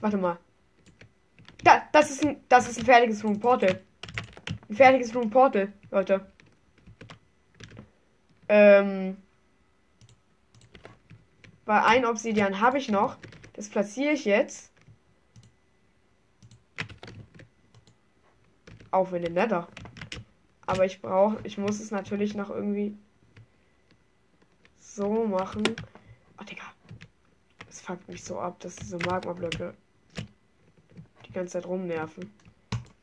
Warte 0.00 0.18
mal. 0.18 0.38
Da, 1.62 1.82
das 1.92 2.10
ist 2.10 2.26
ein, 2.26 2.44
das 2.50 2.68
ist 2.68 2.78
ein 2.78 2.84
fertiges 2.84 3.24
Room 3.24 3.40
Portal. 3.40 3.80
Ein 4.68 4.76
fertiges 4.76 5.14
Room 5.14 5.30
Portal, 5.30 5.72
Leute. 5.90 6.30
Ähm, 8.48 9.16
weil 11.64 11.80
ein 11.80 12.04
Obsidian 12.04 12.60
habe 12.60 12.78
ich 12.78 12.88
noch. 12.88 13.16
Das 13.54 13.68
platziere 13.68 14.12
ich 14.12 14.24
jetzt. 14.24 14.72
Auf 18.90 19.12
in 19.12 19.22
den 19.22 19.34
Nether. 19.34 19.68
Aber 20.66 20.84
ich 20.84 21.00
brauche, 21.00 21.38
ich 21.44 21.58
muss 21.58 21.80
es 21.80 21.90
natürlich 21.90 22.34
noch 22.34 22.50
irgendwie 22.50 22.96
so 24.78 25.26
machen. 25.26 25.62
Oh, 26.40 26.44
Digga. 26.44 26.64
Das 27.66 27.80
fuckt 27.80 28.08
mich 28.08 28.22
so 28.22 28.38
ab, 28.38 28.60
dass 28.60 28.76
diese 28.76 28.98
Magma-Blöcke 28.98 29.74
die 31.26 31.32
ganze 31.32 31.54
Zeit 31.54 31.66
rumnerven. 31.66 32.32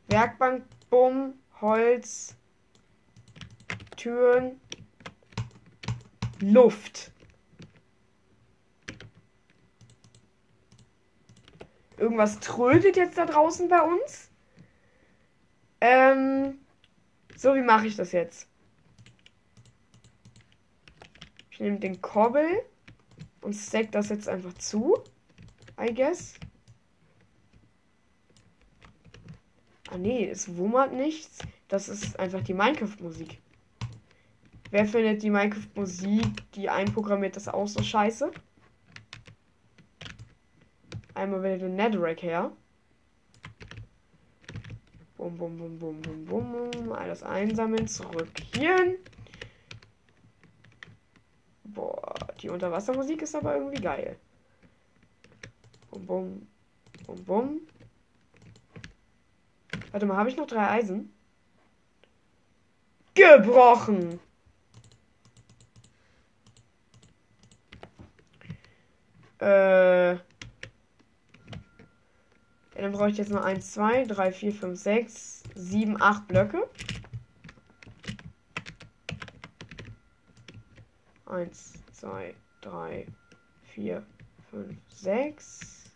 Werkbank, 0.08 0.64
Bumm, 0.90 1.34
Holz, 1.60 2.36
Türen, 3.98 4.60
Luft. 6.40 7.12
Irgendwas 12.02 12.40
trödet 12.40 12.98
jetzt 12.98 13.20
da 13.20 13.28
draußen 13.28 13.70
bei 13.70 13.80
uns. 13.80 14.32
Ähm, 15.80 16.58
so, 17.38 17.54
wie 17.54 17.62
mache 17.62 17.86
ich 17.86 17.96
das 17.96 18.12
jetzt? 18.12 18.48
Ich 21.52 21.60
nehme 21.60 21.78
den 21.78 22.02
Kobbel 22.02 22.64
und 23.42 23.54
stack 23.54 23.92
das 23.92 24.10
jetzt 24.10 24.28
einfach 24.28 24.56
zu. 24.56 24.96
I 25.80 25.94
guess. 25.94 26.34
Ah 29.92 30.00
nee, 30.00 30.28
es 30.28 30.58
wummert 30.58 30.94
nichts. 30.94 31.38
Das 31.68 31.88
ist 31.88 32.20
einfach 32.20 32.42
die 32.42 32.56
Minecraft-Musik. 32.56 33.40
Wer 34.72 34.88
findet 34.88 35.22
die 35.22 35.30
Minecraft-Musik, 35.30 36.52
die 36.56 36.68
einprogrammiert, 36.68 37.36
das 37.36 37.48
auch 37.48 37.68
so 37.68 37.84
scheiße? 37.84 38.32
Einmal 41.22 41.44
wieder 41.44 41.60
den 41.60 41.76
Netherrack 41.76 42.24
her. 42.24 42.52
Bum, 45.18 45.38
bum, 45.38 45.56
bum, 45.56 45.78
bum, 45.78 46.02
bum, 46.02 46.72
bum. 46.72 46.92
Alles 46.94 47.22
einsammeln. 47.22 47.88
Zurück 47.88 48.32
hierhin. 48.56 48.96
Boah, 51.64 52.16
die 52.42 52.50
Unterwassermusik 52.50 53.22
ist 53.22 53.36
aber 53.36 53.56
irgendwie 53.56 53.80
geil. 53.80 54.18
Bum, 55.92 56.08
bum, 56.08 56.48
bum, 57.06 57.24
bum. 57.26 57.62
Warte 59.92 60.08
mal, 60.08 60.18
habe 60.18 60.30
ich 60.30 60.38
noch 60.38 60.48
drei 60.48 60.72
Eisen? 60.72 61.14
Gebrochen! 63.14 64.20
Äh. 69.38 70.18
Dann 72.82 72.94
brauche 72.94 73.12
ich 73.12 73.18
jetzt 73.18 73.30
noch 73.30 73.44
1, 73.44 73.74
2, 73.74 74.06
3, 74.06 74.32
4, 74.32 74.54
5, 74.54 74.80
6, 74.80 75.44
7, 75.54 76.02
8 76.02 76.28
Blöcke. 76.28 76.68
1, 81.28 81.74
2, 81.92 82.34
3, 82.62 83.06
4, 83.76 84.04
5, 84.50 84.78
6. 84.96 85.92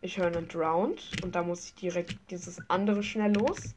Ich 0.00 0.16
höre 0.16 0.28
einen 0.28 0.46
Drowned 0.46 1.24
und 1.24 1.34
da 1.34 1.42
muss 1.42 1.64
ich 1.64 1.74
direkt 1.74 2.18
dieses 2.30 2.60
andere 2.70 3.02
schnell 3.02 3.32
los. 3.32 3.74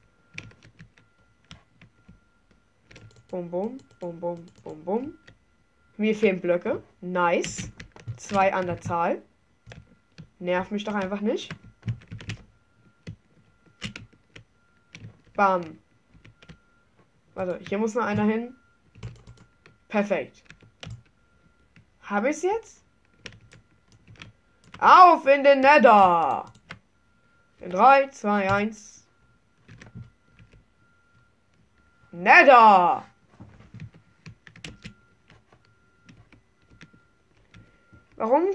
Bum, 3.29 3.49
bum, 3.49 3.79
bum, 3.99 4.19
bum, 4.19 4.45
bum, 4.63 4.83
bum. 4.83 5.13
Mir 5.97 6.15
fehlen 6.15 6.39
Blöcke. 6.39 6.83
Nice. 7.01 7.71
Zwei 8.17 8.53
an 8.53 8.67
der 8.67 8.79
Zahl. 8.81 9.23
Nervt 10.37 10.71
mich 10.71 10.83
doch 10.83 10.93
einfach 10.93 11.21
nicht. 11.21 11.55
Bam. 15.37 15.77
Warte, 17.35 17.59
hier 17.69 17.77
muss 17.77 17.93
noch 17.93 18.03
einer 18.03 18.23
hin. 18.23 18.55
Perfekt. 19.87 20.43
Habe 22.01 22.31
ich 22.31 22.37
es 22.37 22.41
jetzt? 22.41 22.83
Auf 24.79 25.27
in 25.27 25.43
den 25.43 25.59
Nether! 25.59 26.45
In 27.59 27.69
3, 27.69 28.07
2, 28.07 28.51
1. 28.51 29.07
Nether! 32.11 33.05
Warum 38.15 38.47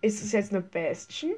ist 0.00 0.22
es 0.22 0.32
jetzt 0.32 0.52
eine 0.52 0.62
Bastion? 0.62 1.34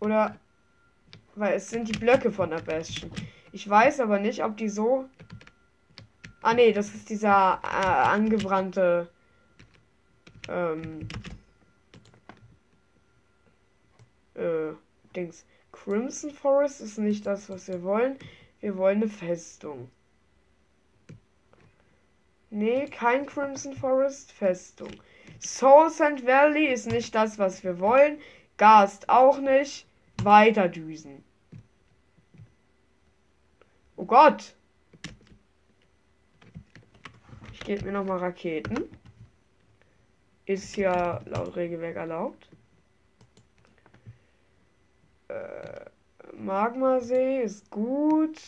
Oder 0.00 0.36
weil 1.34 1.54
es 1.54 1.70
sind 1.70 1.88
die 1.88 1.98
Blöcke 1.98 2.30
von 2.30 2.50
der 2.50 2.60
Bastion. 2.60 3.10
Ich 3.52 3.68
weiß 3.68 4.00
aber 4.00 4.18
nicht, 4.18 4.44
ob 4.44 4.56
die 4.56 4.68
so. 4.68 5.08
Ah 6.42 6.54
nee, 6.54 6.72
das 6.72 6.94
ist 6.94 7.08
dieser 7.08 7.60
äh, 7.62 7.86
angebrannte 7.86 9.08
ähm, 10.48 11.08
äh, 14.34 14.72
Dings. 15.16 15.44
Crimson 15.72 16.30
Forest 16.30 16.80
ist 16.80 16.98
nicht 16.98 17.26
das, 17.26 17.48
was 17.48 17.68
wir 17.68 17.82
wollen. 17.82 18.16
Wir 18.60 18.76
wollen 18.76 19.02
eine 19.02 19.08
Festung. 19.08 19.90
Nee, 22.50 22.86
kein 22.86 23.26
Crimson 23.26 23.74
Forest, 23.74 24.30
Festung. 24.32 24.90
Soul 25.40 25.90
Sand 25.90 26.24
Valley 26.24 26.66
ist 26.66 26.86
nicht 26.86 27.14
das, 27.14 27.38
was 27.38 27.64
wir 27.64 27.80
wollen. 27.80 28.18
Gast 28.56 29.08
auch 29.08 29.38
nicht. 29.38 29.86
Weiter 30.22 30.68
düsen. 30.68 31.24
Oh 33.96 34.04
Gott. 34.04 34.54
Ich 37.52 37.60
gebe 37.60 37.84
mir 37.86 37.92
nochmal 37.92 38.18
Raketen. 38.18 38.88
Ist 40.46 40.76
ja 40.76 41.20
laut 41.24 41.56
Regelwerk 41.56 41.96
erlaubt. 41.96 42.48
Äh, 45.28 45.86
Magmasee 46.36 47.42
ist 47.42 47.70
gut. 47.70 48.38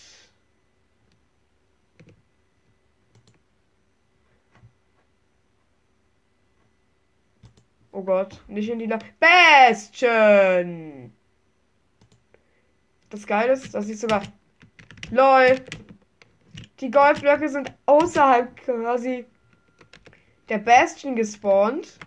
Oh 7.96 8.02
Gott, 8.02 8.38
nicht 8.46 8.68
in 8.68 8.78
die 8.78 8.84
La 8.84 8.98
Bastion! 9.18 11.14
Das 13.08 13.26
Geile 13.26 13.54
ist, 13.54 13.74
dass 13.74 13.88
ich 13.88 13.98
sogar. 13.98 14.22
LOL! 15.10 15.64
Die 16.80 16.90
Goldblöcke 16.90 17.48
sind 17.48 17.72
außerhalb 17.86 18.54
quasi 18.56 19.24
der 20.50 20.58
Bastion 20.58 21.16
gespawnt. 21.16 21.98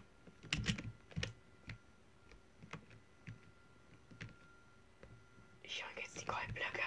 Ich 5.63 5.83
hole 5.83 6.03
jetzt 6.03 6.21
die 6.21 6.25
Goldblöcke. 6.27 6.83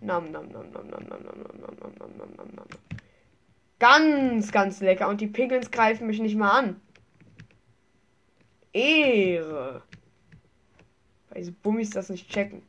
Nam, 0.00 0.30
nam, 0.30 0.48
nam, 0.48 0.70
nam, 0.70 0.88
nam, 0.88 1.04
nam, 1.10 1.22
nam, 1.24 1.42
nam, 1.44 1.76
nam, 1.78 1.92
nam, 1.98 2.16
nam, 2.16 2.30
nam, 2.36 2.50
nam. 2.56 2.95
Ganz, 3.78 4.52
ganz 4.52 4.80
lecker. 4.80 5.08
Und 5.08 5.20
die 5.20 5.26
Piglins 5.26 5.70
greifen 5.70 6.06
mich 6.06 6.20
nicht 6.20 6.36
mal 6.36 6.50
an. 6.50 6.80
Ehre. 8.72 9.82
Weil 11.28 11.38
diese 11.38 11.52
Bummis 11.52 11.90
das 11.90 12.08
nicht 12.08 12.30
checken. 12.30 12.62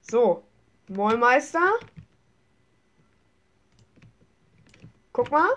So. 0.00 0.44
Mollmeister. 0.88 1.72
Guck 5.12 5.30
mal. 5.30 5.48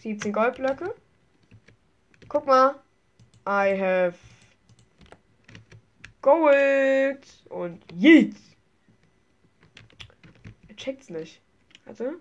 17 0.00 0.32
Goldblöcke. 0.32 0.94
Guck 2.28 2.46
mal. 2.46 2.76
I 3.48 3.76
have 3.78 4.16
Gold. 6.22 7.26
Und 7.48 7.84
Yeet 7.92 8.36
checkt's 10.76 11.10
nicht. 11.10 11.40
Have 11.86 12.20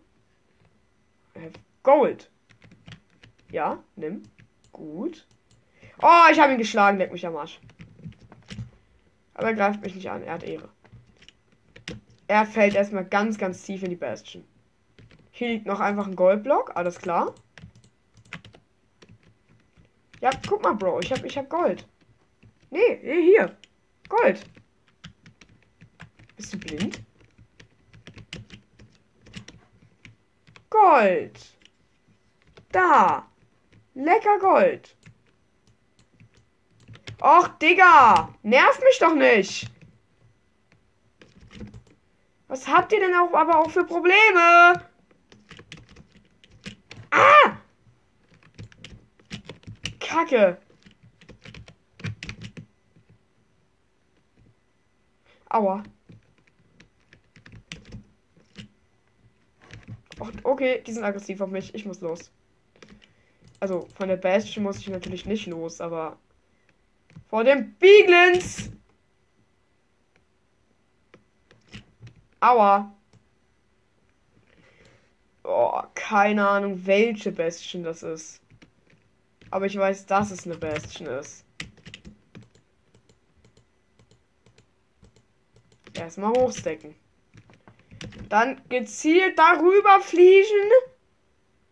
Gold. 1.84 2.30
Ja, 3.52 3.84
nimm. 3.96 4.24
Gut. 4.72 5.28
Oh, 6.02 6.32
ich 6.32 6.40
habe 6.40 6.54
ihn 6.54 6.58
geschlagen, 6.58 6.98
leck 6.98 7.12
mich 7.12 7.26
am 7.26 7.36
Arsch. 7.36 7.60
Aber 9.34 9.48
er 9.48 9.54
greift 9.54 9.82
mich 9.82 9.96
nicht 9.96 10.10
an, 10.10 10.24
er 10.24 10.34
hat 10.34 10.44
Ehre. 10.44 10.70
Er 12.28 12.46
fällt 12.46 12.76
erstmal 12.76 13.06
ganz, 13.06 13.38
ganz 13.38 13.64
tief 13.64 13.84
in 13.84 13.90
die 13.90 13.96
Bastion. 13.96 14.44
Hier 15.32 15.50
liegt 15.50 15.66
noch 15.66 15.80
einfach 15.80 16.08
ein 16.08 16.16
Goldblock, 16.16 16.76
alles 16.76 16.98
klar. 16.98 17.36
Ja, 20.22 20.32
guck 20.48 20.64
mal, 20.64 20.74
Bro, 20.74 21.02
ich 21.02 21.12
hab, 21.12 21.24
ich 21.24 21.38
hab 21.38 21.50
Gold. 21.50 21.86
Nee, 22.72 23.00
hier. 23.04 23.56
Gold. 24.10 24.44
Bist 26.36 26.54
du 26.54 26.58
blind? 26.58 27.05
Gold. 30.86 31.40
Da. 32.72 33.26
Lecker 33.96 34.40
Gold. 34.40 34.96
Och, 37.22 37.48
Digga. 37.60 38.30
Nerv 38.44 38.80
mich 38.84 39.00
doch 39.00 39.16
nicht. 39.16 39.72
Was 42.48 42.68
habt 42.68 42.94
ihr 42.94 43.00
denn 43.00 43.16
auch 43.16 43.34
aber 43.34 43.58
auch 43.58 43.72
für 43.72 43.84
Probleme? 43.84 44.80
Ah! 47.10 47.58
Kacke. 50.00 50.60
Aua. 55.50 55.84
Okay, 60.44 60.82
die 60.86 60.94
sind 60.94 61.04
aggressiv 61.04 61.42
auf 61.42 61.50
mich. 61.50 61.74
Ich 61.76 61.86
muss 61.86 62.02
los. 62.02 62.32
Also, 63.60 63.88
von 63.96 64.08
der 64.08 64.18
Bastion 64.18 64.64
muss 64.64 64.80
ich 64.80 64.88
natürlich 64.88 65.26
nicht 65.26 65.48
los, 65.48 65.82
aber. 65.82 66.18
Vor 67.28 67.44
dem 67.44 67.76
Beaglins! 67.78 68.70
Aua. 72.40 72.94
Oh, 75.44 75.82
keine 75.96 76.48
Ahnung, 76.48 76.86
welche 76.86 77.32
Bastion 77.32 77.84
das 77.84 78.04
ist. 78.04 78.42
Aber 79.52 79.66
ich 79.66 79.78
weiß, 79.78 80.06
dass 80.06 80.32
es 80.32 80.46
eine 80.46 80.58
Bastion 80.58 81.08
ist. 81.08 81.46
Erstmal 85.94 86.32
hochstecken. 86.32 86.94
Dann 88.30 88.62
gezielt 88.70 89.38
darüber 89.38 90.00
fliegen. 90.02 90.70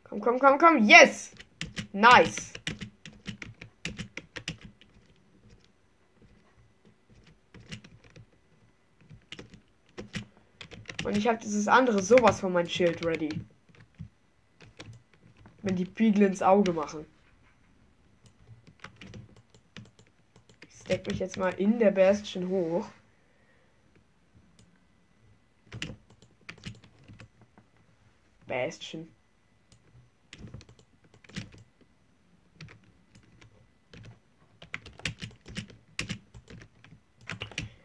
Komm, 0.04 0.22
komm, 0.22 0.40
komm, 0.40 0.58
komm. 0.58 0.88
Yes! 0.88 1.32
Nice. 1.92 2.54
Und 11.04 11.18
ich 11.18 11.28
habe 11.28 11.38
dieses 11.38 11.68
andere 11.68 12.02
sowas 12.02 12.40
von 12.40 12.54
mein 12.54 12.70
Schild 12.70 13.06
ready. 13.06 13.30
Wenn 15.62 15.76
die 15.76 15.86
Beagle 15.86 16.28
ins 16.28 16.42
Auge 16.42 16.74
machen. 16.74 17.06
Ich 20.68 20.76
stack 20.80 21.08
mich 21.08 21.20
jetzt 21.20 21.38
mal 21.38 21.54
in 21.54 21.80
der 21.80 21.92
Bastion 21.92 22.48
hoch. 22.50 22.90
Bastion. 28.54 29.08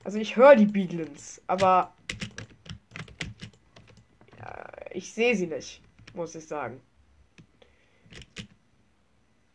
Also 0.05 0.19
ich 0.19 0.37
höre 0.37 0.57
die 0.57 0.67
Beaglins, 0.67 1.41
aber 1.47 1.95
ja, 4.39 4.71
ich 4.93 5.13
sehe 5.13 5.35
sie 5.35 5.47
nicht, 5.47 5.83
muss 6.15 6.35
ich 6.35 6.47
sagen. 6.47 6.81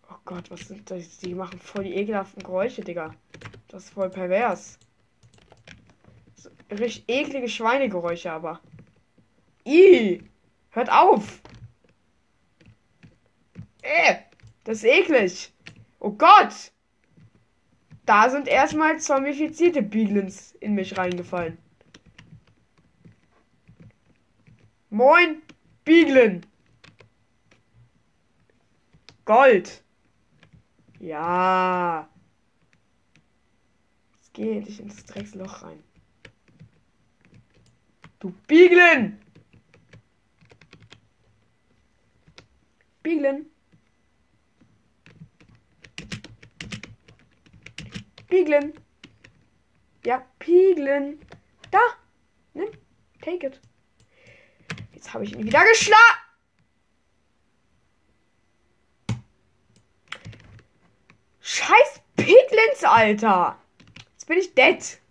Oh 0.10 0.16
Gott, 0.26 0.50
was 0.50 0.62
sind 0.62 0.90
das? 0.90 1.20
Die 1.20 1.36
machen 1.36 1.60
voll 1.60 1.84
die 1.84 1.96
ekelhaften 1.96 2.42
Geräusche, 2.42 2.82
Digga. 2.82 3.14
Das 3.68 3.86
ist 3.86 3.94
voll 3.94 4.10
pervers. 4.10 4.80
So, 6.36 6.50
richtig 6.72 7.04
eklige 7.08 7.50
Schweinegeräusche, 7.50 8.32
aber. 8.32 8.60
Ih! 9.64 10.33
Hört 10.74 10.92
auf! 10.92 11.40
Äh, 13.84 14.16
das 14.64 14.78
ist 14.80 14.86
eklig. 14.86 15.54
Oh 16.00 16.12
Gott! 16.12 16.72
Da 18.08 18.30
sind 18.30 18.48
erstmal 18.48 19.00
zombifizierte 19.00 19.84
Beaglins 19.84 20.54
in 20.54 20.74
mich 20.74 20.98
reingefallen. 20.98 21.60
Moin, 24.90 25.44
Beaglin! 25.86 26.44
Gold! 29.26 29.84
Ja! 31.00 32.10
Jetzt 34.16 34.34
geh 34.34 34.58
endlich 34.58 34.80
ins 34.80 35.06
Drecksloch 35.06 35.62
rein. 35.62 35.84
Du 38.20 38.34
Beaglin! 38.48 39.23
Spiegeln. 43.04 43.48
Spiegeln. 48.22 48.74
Ja, 50.06 50.26
piegeln. 50.40 51.20
Da. 51.70 51.82
Nimm. 52.54 52.70
Take 53.20 53.48
it. 53.48 53.60
Jetzt 54.94 55.14
habe 55.14 55.26
ich 55.26 55.34
ihn 55.34 55.44
wieder 55.44 55.66
geschlagen. 55.66 56.00
Scheiß 61.42 62.02
Piglins, 62.16 62.86
Alter. 62.86 63.60
Jetzt 64.14 64.28
bin 64.28 64.38
ich 64.38 64.54
dead. 64.54 65.02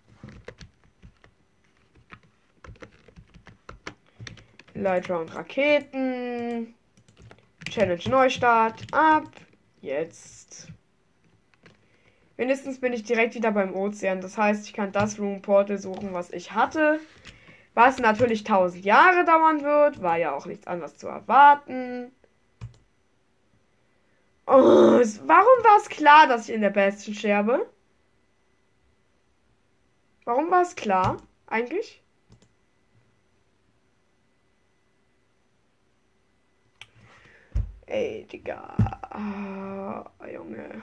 Leiter 4.73 5.21
und 5.21 5.35
Raketen. 5.35 6.75
Challenge 7.73 8.03
Neustart. 8.11 8.83
Ab. 8.93 9.31
Jetzt. 9.81 10.69
Mindestens 12.37 12.79
bin 12.79 12.93
ich 12.93 13.03
direkt 13.03 13.35
wieder 13.35 13.51
beim 13.51 13.75
Ozean. 13.75 14.21
Das 14.21 14.37
heißt, 14.37 14.67
ich 14.67 14.75
kann 14.75 14.93
das 14.93 15.19
Room 15.19 15.41
Portal 15.41 15.79
suchen, 15.79 16.13
was 16.13 16.31
ich 16.33 16.53
hatte. 16.53 17.01
Was 17.73 17.99
natürlich 17.99 18.41
1000 18.41 18.85
Jahre 18.85 19.25
dauern 19.25 19.63
wird. 19.63 20.03
War 20.03 20.19
ja 20.19 20.35
auch 20.35 20.45
nichts 20.45 20.67
anderes 20.67 20.99
zu 20.99 21.09
erwarten. 21.09 22.13
Oh, 24.47 24.53
warum 24.53 25.65
war 25.65 25.79
es 25.79 25.89
klar, 25.89 26.27
dass 26.29 26.51
ich 26.51 26.55
in 26.55 26.61
der 26.61 26.69
Bastion 26.69 27.15
sterbe? 27.15 27.67
Warum 30.27 30.51
war 30.51 30.61
es 30.61 30.75
klar, 30.75 31.17
eigentlich? 31.47 32.02
Ey, 37.93 38.25
Digga. 38.25 38.75
Oh, 39.15 40.27
Junge. 40.27 40.83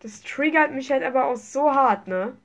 Das 0.00 0.20
triggert 0.20 0.72
mich 0.72 0.90
halt 0.90 1.02
aber 1.02 1.24
auch 1.24 1.36
so 1.36 1.70
hart, 1.72 2.06
ne? 2.06 2.36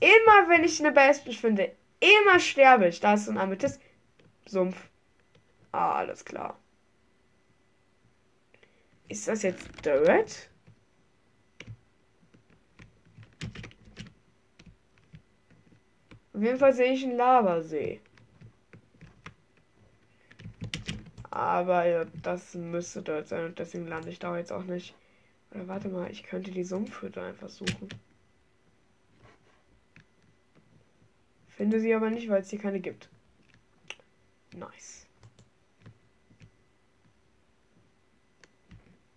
Immer 0.00 0.48
wenn 0.48 0.62
ich 0.62 0.78
eine 0.78 0.92
Bastion 0.92 1.34
finde, 1.34 1.72
immer 1.98 2.38
sterbe 2.38 2.86
ich. 2.86 3.00
Da 3.00 3.14
ist 3.14 3.24
so 3.24 3.32
ein 3.32 3.38
Amethyst. 3.38 3.80
Sumpf. 4.46 4.88
Ah, 5.72 5.96
alles 5.96 6.24
klar. 6.24 6.56
Ist 9.08 9.26
das 9.26 9.42
jetzt 9.42 9.84
Dirt? 9.84 10.48
Auf 16.32 16.42
jeden 16.42 16.58
Fall 16.58 16.72
sehe 16.72 16.92
ich 16.92 17.02
einen 17.02 17.16
Lavasee. 17.16 18.00
Aber 21.30 21.86
ja, 21.86 22.06
das 22.22 22.54
müsste 22.54 23.02
dort 23.02 23.28
sein 23.28 23.46
und 23.46 23.58
deswegen 23.58 23.86
lande 23.86 24.10
ich 24.10 24.18
da 24.18 24.36
jetzt 24.36 24.52
auch 24.52 24.64
nicht. 24.64 24.94
Oder 25.50 25.68
warte 25.68 25.88
mal, 25.88 26.10
ich 26.10 26.22
könnte 26.22 26.50
die 26.50 26.64
Sumpfhütte 26.64 27.22
einfach 27.22 27.48
suchen. 27.48 27.88
Finde 31.48 31.80
sie 31.80 31.94
aber 31.94 32.10
nicht, 32.10 32.28
weil 32.28 32.42
es 32.42 32.50
hier 32.50 32.58
keine 32.58 32.80
gibt. 32.80 33.08
Nice. 34.54 35.06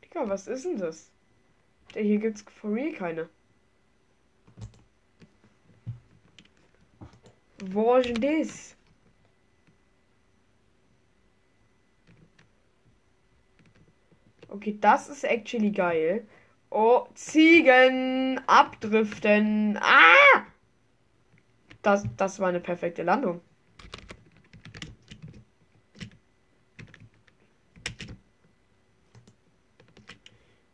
Digga, 0.04 0.28
was 0.28 0.48
ist 0.48 0.66
denn 0.66 0.78
das? 0.78 1.12
Der 1.94 2.04
hier 2.04 2.20
gibt's 2.20 2.44
for 2.60 2.74
real 2.74 2.94
keine. 2.94 3.30
Wo 7.60 7.96
ist 7.96 8.10
denn 8.10 8.22
das? 8.22 8.76
Okay, 14.62 14.78
das 14.80 15.10
ist 15.10 15.24
actually 15.24 15.72
geil. 15.72 16.28
Oh, 16.70 17.08
Ziegen 17.16 18.40
abdriften. 18.46 19.76
Ah! 19.82 20.46
Das, 21.82 22.06
das 22.16 22.40
war 22.40 22.50
eine 22.50 22.60
perfekte 22.60 23.02
Landung. 23.02 23.42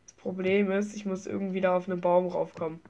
Das 0.03 0.13
Problem 0.17 0.69
ist, 0.69 0.93
ich 0.93 1.05
muss 1.05 1.25
irgendwie 1.25 1.61
da 1.61 1.77
auf 1.77 1.87
einen 1.87 2.01
Baum 2.01 2.27
raufkommen. 2.27 2.81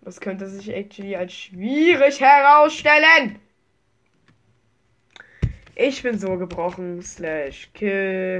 Das 0.00 0.20
könnte 0.22 0.48
sich 0.48 0.70
actually 0.70 1.16
als 1.16 1.34
schwierig 1.34 2.22
herausstellen. 2.22 3.38
Ich 5.74 6.02
bin 6.02 6.18
so 6.18 6.38
gebrochen. 6.38 7.02
Slash 7.02 7.70
kill. 7.74 8.38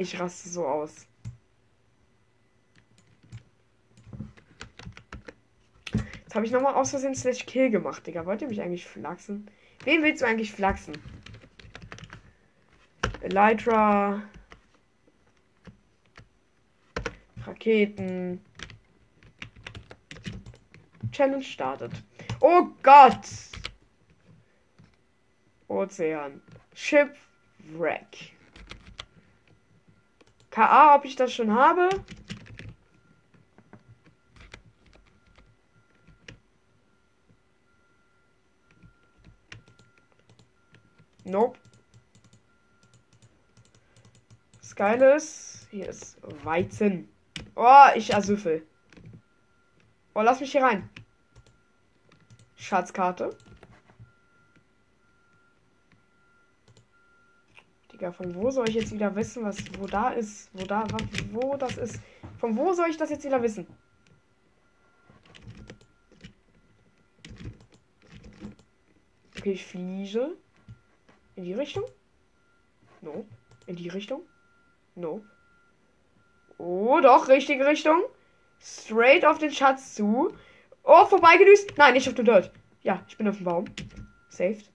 Ich 0.00 0.18
raste 0.18 0.48
so 0.48 0.66
aus. 0.66 1.06
Jetzt 5.92 6.34
habe 6.34 6.46
ich 6.46 6.52
nochmal 6.52 6.72
aus 6.72 6.88
Versehen 6.88 7.14
Slash 7.14 7.44
Kill 7.44 7.68
gemacht, 7.68 8.06
Digga. 8.06 8.24
Wollt 8.24 8.40
ihr 8.40 8.48
mich 8.48 8.62
eigentlich 8.62 8.86
flachsen? 8.86 9.50
Wen 9.84 10.02
willst 10.02 10.22
du 10.22 10.26
eigentlich 10.26 10.52
flachsen? 10.52 10.94
Elytra. 13.20 14.22
Raketen. 17.44 18.42
Challenge 21.12 21.44
startet. 21.44 21.92
Oh 22.40 22.68
Gott! 22.82 23.28
Ozean. 25.68 26.40
Shipwreck. 26.72 28.39
KA, 30.60 30.94
ob 30.94 31.06
ich 31.06 31.16
das 31.16 31.32
schon 31.32 31.54
habe? 31.54 31.88
Nope. 41.24 41.58
Das 44.60 44.76
Geile 44.76 45.14
ist, 45.16 45.66
hier 45.70 45.88
ist 45.88 46.18
Weizen. 46.44 47.08
Oh, 47.56 47.86
ich 47.94 48.12
ersüffel. 48.12 48.66
Oh, 50.14 50.20
lass 50.20 50.40
mich 50.40 50.52
hier 50.52 50.62
rein. 50.62 50.90
Schatzkarte. 52.56 53.34
Digga, 58.00 58.12
von 58.12 58.34
wo 58.34 58.50
soll 58.50 58.66
ich 58.70 58.76
jetzt 58.76 58.92
wieder 58.92 59.14
wissen, 59.14 59.44
was 59.44 59.58
wo 59.78 59.86
da 59.86 60.08
ist? 60.10 60.48
Wo 60.54 60.64
da, 60.64 60.86
wo 61.32 61.56
das 61.58 61.76
ist? 61.76 62.00
Von 62.38 62.56
wo 62.56 62.72
soll 62.72 62.88
ich 62.88 62.96
das 62.96 63.10
jetzt 63.10 63.24
wieder 63.24 63.42
wissen? 63.42 63.66
Okay, 69.36 69.52
ich 69.52 69.66
fliege. 69.66 70.34
In 71.36 71.44
die 71.44 71.52
Richtung? 71.52 71.84
No. 73.02 73.26
In 73.66 73.76
die 73.76 73.88
Richtung? 73.88 74.22
No. 74.94 75.22
Oh, 76.56 77.00
doch, 77.02 77.28
richtige 77.28 77.66
Richtung. 77.66 78.00
Straight 78.60 79.26
auf 79.26 79.36
den 79.36 79.52
Schatz 79.52 79.94
zu. 79.94 80.32
Oh, 80.84 81.04
vorbeigedüst. 81.04 81.76
Nein, 81.76 81.92
nicht 81.92 82.08
auf 82.08 82.14
den 82.14 82.24
Dirt. 82.24 82.50
Ja, 82.82 83.04
ich 83.08 83.18
bin 83.18 83.28
auf 83.28 83.36
dem 83.36 83.44
Baum. 83.44 83.66
Saved. 84.30 84.70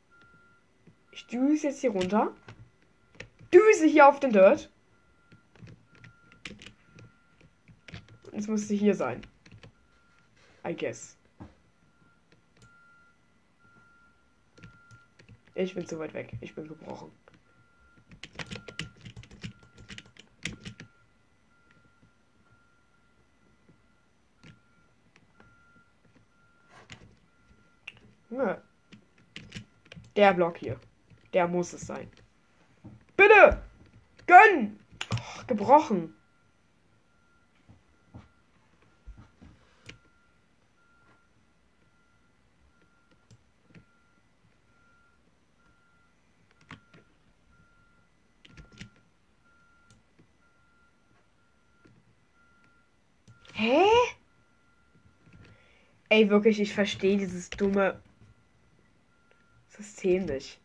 Ich 1.11 1.25
düse 1.25 1.67
jetzt 1.67 1.81
hier 1.81 1.91
runter. 1.91 2.31
Düse 3.53 3.85
hier 3.85 4.07
auf 4.07 4.19
den 4.19 4.31
Dirt. 4.31 4.69
Es 8.31 8.47
müsste 8.47 8.73
hier 8.73 8.95
sein. 8.95 9.21
I 10.67 10.75
guess. 10.75 11.17
Ich 15.53 15.73
bin 15.73 15.87
zu 15.87 15.97
weit 15.99 16.13
weg. 16.13 16.33
Ich 16.41 16.53
bin 16.53 16.67
gebrochen. 16.67 17.11
Der 30.15 30.33
Block 30.33 30.57
hier. 30.57 30.79
Der 31.33 31.47
muss 31.47 31.73
es 31.73 31.87
sein. 31.87 32.09
Bitte! 33.17 33.61
Gönn! 34.27 34.79
Oh, 35.13 35.43
gebrochen. 35.47 36.13
Hä? 53.53 53.85
Ey, 56.09 56.29
wirklich, 56.29 56.59
ich 56.59 56.73
verstehe 56.73 57.17
dieses 57.17 57.49
dumme 57.49 58.01
System 59.69 60.25
nicht. 60.25 60.59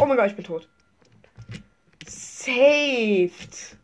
Oh 0.00 0.06
mein 0.06 0.16
Gott, 0.16 0.28
ich 0.28 0.34
bin 0.34 0.46
tot. 0.46 0.66
Saved. 2.06 3.76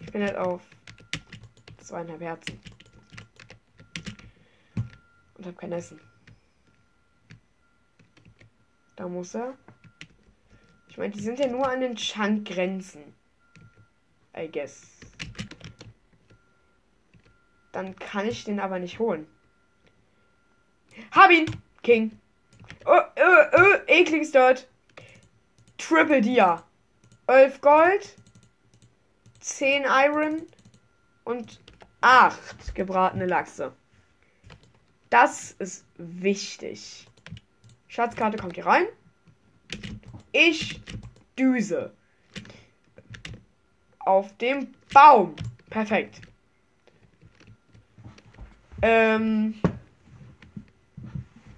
Ich 0.00 0.10
bin 0.10 0.22
halt 0.24 0.34
auf 0.34 0.60
zweieinhalb 1.78 2.20
Herzen. 2.20 2.58
Und 5.34 5.46
hab 5.46 5.56
kein 5.56 5.70
Essen. 5.70 6.00
Da 8.96 9.06
muss 9.06 9.36
er. 9.36 9.56
Ich 10.88 10.98
meine, 10.98 11.14
die 11.14 11.22
sind 11.22 11.38
ja 11.38 11.46
nur 11.46 11.68
an 11.68 11.80
den 11.80 11.96
Schankgrenzen. 11.96 13.14
I 14.36 14.50
guess. 14.50 14.98
Dann 17.70 17.94
kann 17.94 18.26
ich 18.26 18.42
den 18.42 18.58
aber 18.58 18.80
nicht 18.80 18.98
holen. 18.98 19.28
Hab 21.12 21.30
ihn! 21.30 21.46
King. 21.84 22.18
Oh, 22.86 23.00
oh, 23.16 23.44
oh, 23.52 23.74
ekliges 23.88 24.30
Dirt. 24.30 24.68
Triple 25.76 26.20
Dia. 26.20 26.62
11 27.26 27.60
Gold. 27.60 28.14
10 29.40 29.84
Iron. 29.84 30.42
Und 31.24 31.60
8 32.00 32.74
gebratene 32.76 33.26
Lachse. 33.26 33.72
Das 35.10 35.52
ist 35.52 35.84
wichtig. 35.96 37.08
Schatzkarte 37.88 38.38
kommt 38.38 38.54
hier 38.54 38.66
rein. 38.66 38.86
Ich 40.30 40.80
düse. 41.36 41.92
Auf 43.98 44.36
dem 44.36 44.72
Baum. 44.92 45.34
Perfekt. 45.70 46.20
Ähm, 48.82 49.60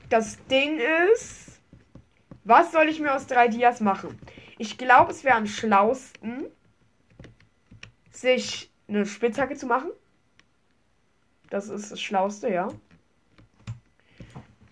das 0.08 0.38
Ding 0.46 0.80
ist, 1.12 1.60
was 2.44 2.72
soll 2.72 2.88
ich 2.88 3.00
mir 3.00 3.14
aus 3.14 3.26
drei 3.26 3.48
Dias 3.48 3.80
machen? 3.80 4.18
Ich 4.58 4.78
glaube, 4.78 5.12
es 5.12 5.22
wäre 5.22 5.36
am 5.36 5.46
schlausten, 5.46 6.46
sich 8.10 8.70
eine 8.88 9.06
Spitzhacke 9.06 9.54
zu 9.54 9.66
machen. 9.66 9.90
Das 11.50 11.68
ist 11.68 11.92
das 11.92 12.00
Schlauste, 12.00 12.50
ja. 12.50 12.68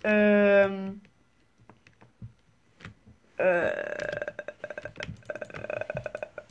Ähm, 0.05 1.01
äh, 3.37 3.73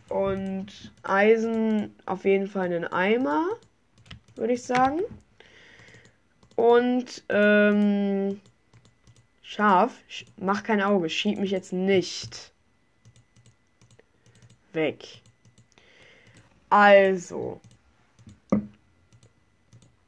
und 0.09 0.93
Eisen 1.03 1.95
auf 2.05 2.25
jeden 2.25 2.47
Fall 2.47 2.65
einen 2.65 2.85
Eimer, 2.85 3.47
würde 4.35 4.53
ich 4.53 4.63
sagen. 4.63 5.01
Und 6.55 7.23
ähm, 7.29 8.39
Schaf, 9.55 10.03
mach 10.35 10.63
kein 10.63 10.81
Auge, 10.81 11.09
schieb 11.09 11.39
mich 11.39 11.51
jetzt 11.51 11.71
nicht 11.71 12.51
weg. 14.73 15.21
Also. 16.69 17.61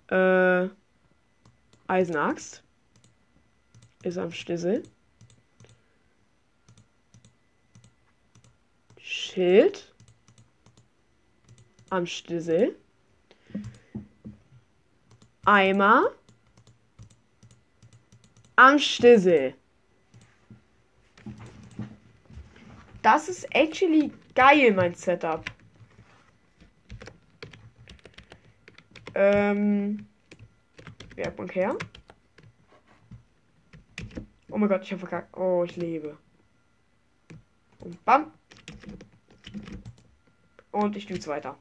Äh, 0.09 0.67
Eisenaxt 1.87 2.61
ist 4.03 4.17
am 4.17 4.33
Stissel. 4.33 4.83
Schild 8.99 9.93
am 11.89 12.05
Stissel. 12.05 12.75
Eimer 15.45 16.11
am 18.57 18.77
Stissel. 18.79 19.53
Das 23.01 23.29
ist 23.29 23.47
actually 23.55 24.11
geil, 24.35 24.73
mein 24.73 24.93
Setup. 24.93 25.45
Ähm. 29.15 30.05
Werkbank 31.15 31.55
her. 31.55 31.77
Oh 34.49 34.57
mein 34.57 34.69
Gott, 34.69 34.83
ich 34.83 34.91
habe 34.91 34.99
verkackt. 34.99 35.37
Oh, 35.37 35.63
ich 35.63 35.75
lebe. 35.77 36.17
Und 37.79 38.03
bam. 38.03 38.31
Und 40.71 40.95
ich 40.95 41.09
es 41.09 41.27
weiter. 41.27 41.57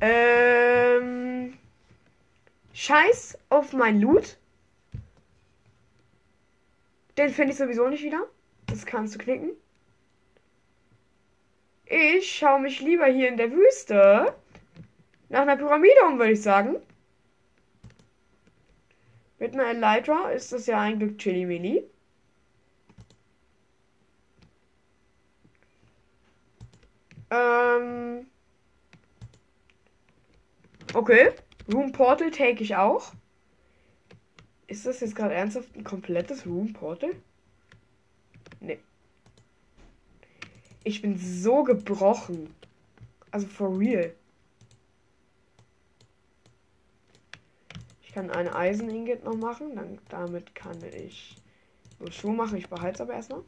Ähm. 0.00 1.56
Scheiß 2.72 3.38
auf 3.50 3.72
mein 3.72 4.00
Loot. 4.00 4.39
Den 7.20 7.28
finde 7.28 7.52
ich 7.52 7.58
sowieso 7.58 7.86
nicht 7.86 8.02
wieder. 8.02 8.26
Das 8.64 8.86
kannst 8.86 9.14
du 9.14 9.18
knicken. 9.18 9.50
Ich 11.84 12.32
schaue 12.34 12.62
mich 12.62 12.80
lieber 12.80 13.04
hier 13.04 13.28
in 13.28 13.36
der 13.36 13.52
Wüste 13.52 14.34
nach 15.28 15.42
einer 15.42 15.58
Pyramide 15.58 16.02
um, 16.08 16.18
würde 16.18 16.32
ich 16.32 16.40
sagen. 16.40 16.76
Mit 19.38 19.52
einer 19.52 19.66
Elytra 19.66 20.30
ist 20.30 20.50
das 20.54 20.64
ja 20.64 20.80
ein 20.80 20.98
Glück 20.98 21.18
Chili 21.18 21.44
Mini. 21.44 21.84
Ähm. 27.28 28.30
Okay. 30.94 31.32
Room 31.70 31.92
Portal 31.92 32.30
take 32.30 32.62
ich 32.62 32.76
auch. 32.76 33.12
Ist 34.70 34.86
das 34.86 35.00
jetzt 35.00 35.16
gerade 35.16 35.34
ernsthaft 35.34 35.74
ein 35.74 35.82
komplettes 35.82 36.46
Room 36.46 36.72
Portal? 36.72 37.10
Nee. 38.60 38.78
Ich 40.84 41.02
bin 41.02 41.18
so 41.18 41.64
gebrochen. 41.64 42.54
Also 43.32 43.48
for 43.48 43.76
real. 43.76 44.14
Ich 48.04 48.12
kann 48.12 48.30
eine 48.30 48.54
Eisen-Ingot 48.54 49.24
noch 49.24 49.34
machen. 49.34 49.74
Dann, 49.74 49.98
damit 50.08 50.54
kann 50.54 50.78
ich 50.84 51.36
nur 51.98 52.12
Schuhe 52.12 52.32
machen. 52.32 52.56
Ich 52.56 52.68
behalte 52.68 52.94
es 52.94 53.00
aber 53.00 53.14
erstmal. 53.14 53.42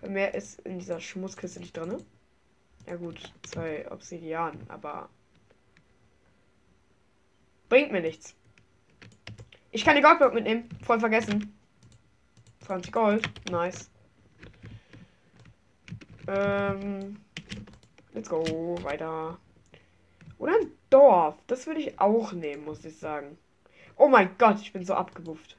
Weil 0.00 0.10
mehr 0.10 0.34
ist 0.34 0.58
in 0.62 0.80
dieser 0.80 0.98
Schmutzkiste 0.98 1.60
nicht 1.60 1.76
drin. 1.76 2.02
Ja 2.88 2.96
gut, 2.96 3.32
zwei 3.42 3.88
Obsidian, 3.92 4.58
aber 4.66 5.08
bringt 7.68 7.92
mir 7.92 8.00
nichts. 8.00 8.34
Ich 9.72 9.84
kann 9.84 9.96
die 9.96 10.02
Goldblock 10.02 10.34
mitnehmen. 10.34 10.68
Voll 10.82 11.00
vergessen. 11.00 11.56
20 12.66 12.92
Gold. 12.92 13.28
Nice. 13.50 13.90
Ähm. 16.26 17.16
Let's 18.12 18.28
go. 18.28 18.76
Weiter. 18.82 19.38
Oder 20.38 20.54
ein 20.54 20.72
Dorf. 20.90 21.36
Das 21.46 21.66
würde 21.66 21.80
ich 21.80 21.98
auch 22.00 22.32
nehmen, 22.32 22.64
muss 22.64 22.84
ich 22.84 22.98
sagen. 22.98 23.38
Oh 23.96 24.08
mein 24.08 24.36
Gott, 24.38 24.60
ich 24.60 24.72
bin 24.72 24.84
so 24.84 24.94
abgebufft. 24.94 25.56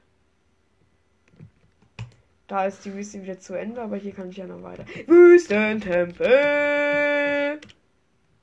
Da 2.48 2.66
ist 2.66 2.84
die 2.84 2.92
Wüste 2.92 3.22
wieder 3.22 3.38
zu 3.38 3.54
Ende, 3.54 3.80
aber 3.80 3.96
hier 3.96 4.12
kann 4.12 4.28
ich 4.28 4.36
ja 4.36 4.46
noch 4.46 4.62
weiter. 4.62 4.84
Wüstentempel! 5.06 7.58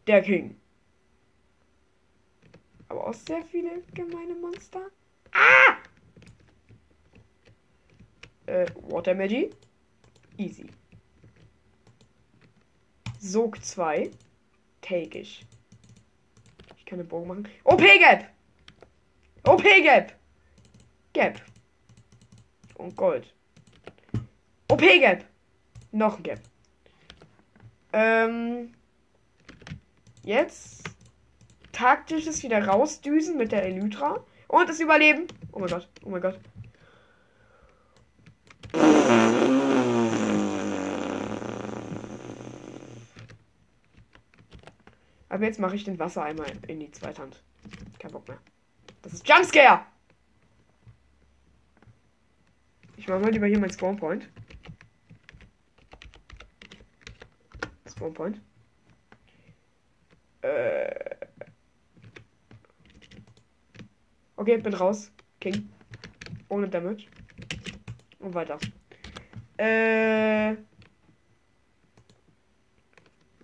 Der 0.07 0.21
King. 0.23 0.55
Aber 2.87 3.07
auch 3.07 3.13
sehr 3.13 3.43
viele 3.43 3.83
gemeine 3.93 4.33
Monster. 4.33 4.89
Ah! 5.31 5.77
Äh, 8.45 8.65
Water 8.75 9.13
Magi. 9.13 9.49
Easy. 10.37 10.67
Sog 13.19 13.63
2. 13.63 14.11
Take 14.81 15.19
ich. 15.19 15.45
Ich 16.77 16.85
kann 16.85 16.99
einen 16.99 17.07
Bogen 17.07 17.27
machen. 17.27 17.47
OP 17.63 17.79
Gap! 17.79 18.29
OP 19.43 19.63
Gap! 19.63 20.15
Gap. 21.13 21.41
Und 22.75 22.95
Gold. 22.95 23.33
OP 24.69 24.79
Gap! 24.79 25.25
Noch 25.91 26.17
ein 26.17 26.23
Gap. 26.23 26.41
Ähm. 27.93 28.73
Jetzt 30.23 30.83
taktisches 31.71 32.43
wieder 32.43 32.67
rausdüsen 32.67 33.37
mit 33.37 33.51
der 33.51 33.63
Elytra. 33.63 34.23
Und 34.49 34.67
das 34.67 34.79
Überleben. 34.79 35.27
Oh 35.51 35.59
mein 35.59 35.69
Gott. 35.69 35.87
Oh 36.03 36.09
mein 36.09 36.21
Gott. 36.21 36.39
Aber 45.29 45.43
jetzt 45.45 45.59
mache 45.59 45.75
ich 45.75 45.83
den 45.83 45.99
Wassereimer 45.99 46.45
in 46.67 46.79
die 46.79 46.89
zweite 46.89 47.21
Hand. 47.21 47.43
Kein 47.99 48.11
Bock 48.11 48.27
mehr. 48.27 48.39
Das 49.03 49.13
ist 49.13 49.27
Jumpscare! 49.29 49.85
Ich 52.97 53.07
mache 53.07 53.19
mal 53.19 53.31
lieber 53.31 53.45
hier 53.45 53.59
meinen 53.59 53.71
Spawnpoint. 53.71 54.27
Spawnpoint. 57.87 58.41
Äh. 60.41 61.18
Okay, 64.39 64.55
bin 64.55 64.73
raus. 64.73 65.11
King. 65.41 65.69
Ohne 66.47 66.69
Damage. 66.69 67.07
Und 68.19 68.33
weiter. 68.33 68.57
Äh. 69.57 70.55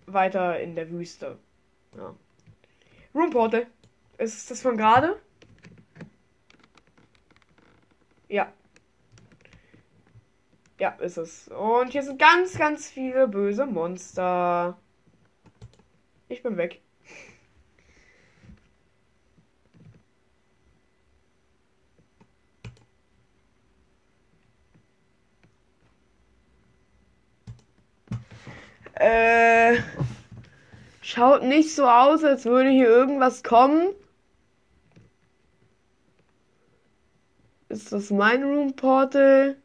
Weiter 0.05 0.57
in 0.61 0.73
der 0.73 0.89
Wüste. 0.89 1.37
Ja. 1.97 2.15
Room 3.13 3.29
Portal. 3.29 3.67
Ist 4.17 4.49
das 4.49 4.61
von 4.61 4.77
gerade? 4.77 5.21
Ja. 8.29 8.53
Ja, 10.79 10.91
ist 10.91 11.17
es. 11.17 11.49
Und 11.49 11.89
hier 11.89 12.03
sind 12.03 12.19
ganz, 12.19 12.57
ganz 12.57 12.89
viele 12.89 13.27
böse 13.27 13.65
Monster. 13.65 14.79
Ich 16.29 16.41
bin 16.41 16.55
weg. 16.55 16.84
Äh, 28.95 29.81
schaut 31.01 31.43
nicht 31.43 31.75
so 31.75 31.87
aus, 31.87 32.23
als 32.23 32.45
würde 32.45 32.69
hier 32.69 32.87
irgendwas 32.87 33.43
kommen. 33.43 33.93
Ist 37.67 37.91
das 37.91 38.09
mein 38.09 38.43
Room 38.43 38.75
Portal? 38.75 39.57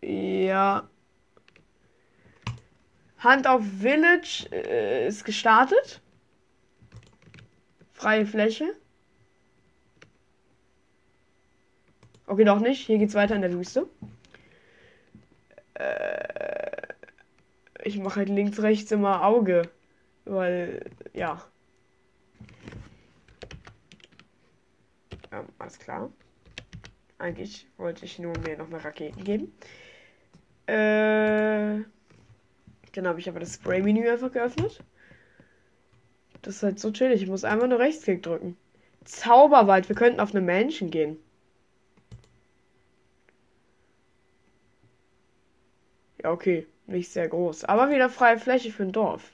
Ja. 0.00 0.88
Hand 3.18 3.46
auf 3.46 3.62
Village 3.80 4.48
äh, 4.50 5.06
ist 5.06 5.24
gestartet. 5.24 6.00
Freie 7.92 8.26
Fläche. 8.26 8.74
Okay, 12.26 12.44
doch 12.44 12.58
nicht. 12.58 12.86
Hier 12.86 12.96
geht's 12.98 13.14
weiter 13.14 13.36
in 13.36 13.42
der 13.42 13.52
Wüste. 13.52 13.86
Äh, 15.74 16.71
ich 17.84 17.98
mache 17.98 18.16
halt 18.16 18.28
links, 18.28 18.60
rechts 18.62 18.90
immer 18.92 19.24
Auge. 19.24 19.62
Weil, 20.24 20.90
ja. 21.12 21.44
Ja, 25.30 25.44
alles 25.58 25.78
klar. 25.78 26.12
Eigentlich 27.18 27.66
wollte 27.76 28.04
ich 28.04 28.18
nur 28.18 28.36
mir 28.38 28.56
noch 28.56 28.66
eine 28.66 28.84
Raketen 28.84 29.24
geben. 29.24 29.52
Äh. 30.66 31.82
Dann 32.92 33.06
habe 33.06 33.20
ich 33.20 33.28
aber 33.28 33.40
das 33.40 33.54
Spray-Menü 33.54 34.08
einfach 34.08 34.32
geöffnet. 34.32 34.80
Das 36.42 36.56
ist 36.56 36.62
halt 36.62 36.78
so 36.80 36.90
chillig. 36.90 37.22
Ich 37.22 37.28
muss 37.28 37.44
einfach 37.44 37.68
nur 37.68 37.78
Rechtsklick 37.78 38.22
drücken. 38.22 38.56
Zauberwald. 39.04 39.88
Wir 39.88 39.96
könnten 39.96 40.20
auf 40.20 40.32
eine 40.32 40.40
Menschen 40.40 40.90
gehen. 40.90 41.18
Ja, 46.22 46.30
okay. 46.32 46.66
Nicht 46.86 47.10
sehr 47.10 47.28
groß. 47.28 47.64
Aber 47.64 47.90
wieder 47.90 48.08
freie 48.10 48.38
Fläche 48.38 48.70
für 48.72 48.82
ein 48.84 48.92
Dorf. 48.92 49.32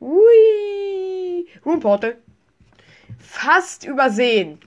Ui. 0.00 1.46
Roomportal. 1.64 2.18
Fast 3.18 3.84
übersehen. 3.84 4.60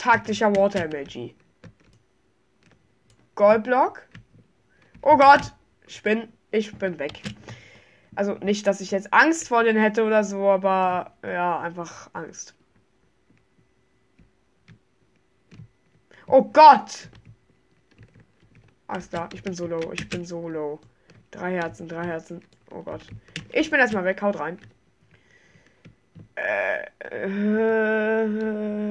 taktischer 0.00 0.54
Water 0.56 0.84
Emoji. 0.84 1.34
Goldblock. 3.34 4.02
Oh 5.02 5.16
Gott. 5.16 5.52
Ich 5.86 6.02
bin, 6.02 6.32
ich 6.50 6.74
bin 6.76 6.98
weg. 6.98 7.20
Also 8.20 8.34
nicht, 8.34 8.66
dass 8.66 8.82
ich 8.82 8.90
jetzt 8.90 9.14
Angst 9.14 9.48
vor 9.48 9.64
denen 9.64 9.80
hätte 9.80 10.04
oder 10.04 10.24
so, 10.24 10.50
aber 10.50 11.14
ja, 11.24 11.58
einfach 11.58 12.10
Angst. 12.12 12.54
Oh 16.26 16.42
Gott! 16.42 17.08
Alles 18.88 19.08
klar, 19.08 19.30
ich 19.32 19.42
bin 19.42 19.54
so 19.54 19.66
low, 19.66 19.80
ich 19.94 20.06
bin 20.10 20.26
so 20.26 20.50
low. 20.50 20.78
Drei 21.30 21.54
Herzen, 21.54 21.88
drei 21.88 22.04
Herzen. 22.04 22.42
Oh 22.70 22.82
Gott. 22.82 23.00
Ich 23.54 23.70
bin 23.70 23.80
erstmal 23.80 24.04
weg, 24.04 24.20
haut 24.20 24.38
rein. 24.38 24.58
Äh, 26.34 26.84
äh, 26.98 28.24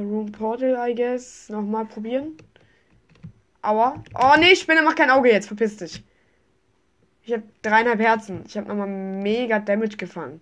Room 0.05 0.31
Portal, 0.31 0.89
I 0.89 0.95
guess. 0.95 1.49
Nochmal 1.49 1.85
probieren. 1.85 2.35
Aua. 3.61 4.03
Oh 4.15 4.33
nee, 4.39 4.55
Spinne, 4.55 4.81
mach 4.81 4.95
kein 4.95 5.11
Auge 5.11 5.31
jetzt. 5.31 5.45
Verpiss 5.45 5.77
dich. 5.77 6.03
Ich 7.29 7.33
habe 7.35 7.43
dreieinhalb 7.61 7.99
Herzen. 7.99 8.43
Ich 8.47 8.57
habe 8.57 8.67
nochmal 8.67 8.87
mega 8.87 9.59
Damage 9.59 9.97
gefangen. 9.97 10.41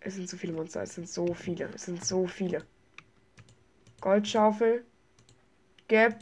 Es 0.00 0.14
sind 0.14 0.30
so 0.30 0.38
viele 0.38 0.54
Monster. 0.54 0.80
Es 0.82 0.94
sind 0.94 1.10
so 1.10 1.34
viele. 1.34 1.68
Es 1.74 1.84
sind 1.84 2.02
so 2.02 2.26
viele. 2.26 2.64
Goldschaufel. 4.00 4.86
Gap. 5.88 6.18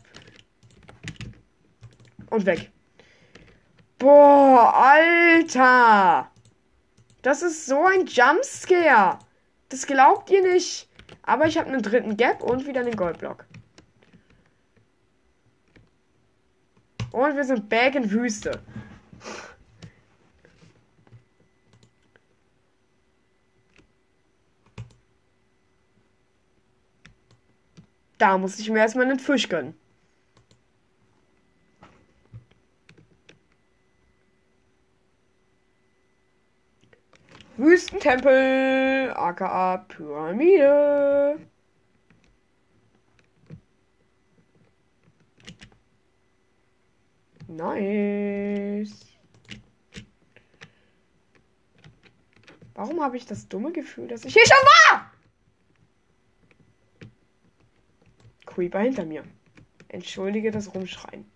Und 2.30 2.44
weg. 2.44 2.72
Boah, 4.00 4.74
Alter. 4.74 6.28
Das 7.22 7.42
ist 7.42 7.66
so 7.66 7.84
ein 7.84 8.06
Jumpscare. 8.06 9.20
Das 9.68 9.86
glaubt 9.86 10.28
ihr 10.30 10.42
nicht. 10.42 10.88
Aber 11.22 11.46
ich 11.46 11.56
habe 11.56 11.68
einen 11.68 11.82
dritten 11.82 12.16
Gap 12.16 12.42
und 12.42 12.66
wieder 12.66 12.80
einen 12.80 12.96
Goldblock. 12.96 13.46
Und 17.12 17.36
wir 17.36 17.44
sind 17.44 17.68
back 17.68 17.94
in 17.94 18.10
Wüste. 18.10 18.62
Da 28.18 28.38
muss 28.38 28.58
ich 28.58 28.70
mir 28.70 28.78
erstmal 28.78 29.06
einen 29.06 29.18
Fisch 29.18 29.48
gönnen. 29.48 29.74
Wüstentempel, 37.56 39.12
aka 39.14 39.78
Pyramide. 39.88 41.38
Nice. 47.56 49.06
Warum 52.74 53.02
habe 53.02 53.18
ich 53.18 53.26
das 53.26 53.46
dumme 53.48 53.72
Gefühl, 53.72 54.08
dass 54.08 54.24
ich 54.24 54.32
hier 54.32 54.46
schon 54.46 54.56
war? 54.56 55.12
Creeper 58.46 58.80
hinter 58.80 59.04
mir. 59.04 59.24
Entschuldige 59.88 60.50
das 60.50 60.74
Rumschreien. 60.74 61.30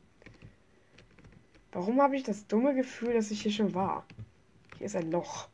Warum 1.72 2.00
habe 2.00 2.16
ich 2.16 2.22
das 2.22 2.46
dumme 2.46 2.74
Gefühl, 2.74 3.12
dass 3.12 3.30
ich 3.30 3.42
hier 3.42 3.52
schon 3.52 3.74
war? 3.74 4.06
Hier 4.78 4.86
ist 4.86 4.96
ein 4.96 5.10
Loch. 5.10 5.48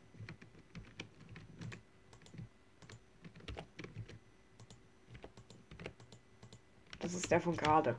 Das 6.99 7.13
ist 7.13 7.29
der 7.29 7.41
von 7.41 7.57
gerade. 7.57 7.97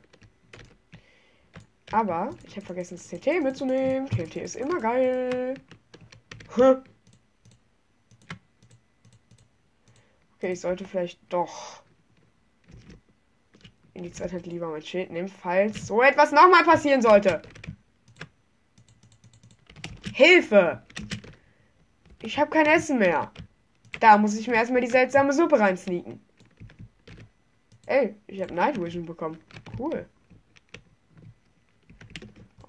Aber 1.95 2.31
ich 2.45 2.57
habe 2.57 2.65
vergessen, 2.65 2.97
das 2.97 3.07
TT 3.07 3.41
mitzunehmen. 3.41 4.09
TT 4.09 4.35
ist 4.35 4.57
immer 4.57 4.81
geil. 4.81 5.53
Okay, 10.35 10.51
ich 10.51 10.59
sollte 10.59 10.83
vielleicht 10.83 11.21
doch 11.31 11.83
in 13.93 14.03
die 14.03 14.11
Zeit 14.11 14.33
halt 14.33 14.45
lieber 14.45 14.67
mein 14.67 14.81
Schild 14.81 15.09
nehmen, 15.09 15.29
falls 15.29 15.87
so 15.87 16.01
etwas 16.01 16.33
nochmal 16.33 16.65
passieren 16.65 17.01
sollte. 17.01 17.41
Hilfe! 20.13 20.83
Ich 22.21 22.37
habe 22.37 22.51
kein 22.51 22.65
Essen 22.65 22.99
mehr. 22.99 23.31
Da 24.01 24.17
muss 24.17 24.35
ich 24.37 24.49
mir 24.49 24.55
erstmal 24.55 24.81
die 24.81 24.87
seltsame 24.87 25.31
Suppe 25.31 25.57
reinsneaken. 25.61 26.19
Ey, 27.85 28.17
ich 28.27 28.41
habe 28.41 28.53
Night 28.53 28.77
Vision 28.81 29.05
bekommen. 29.05 29.39
Cool. 29.79 30.09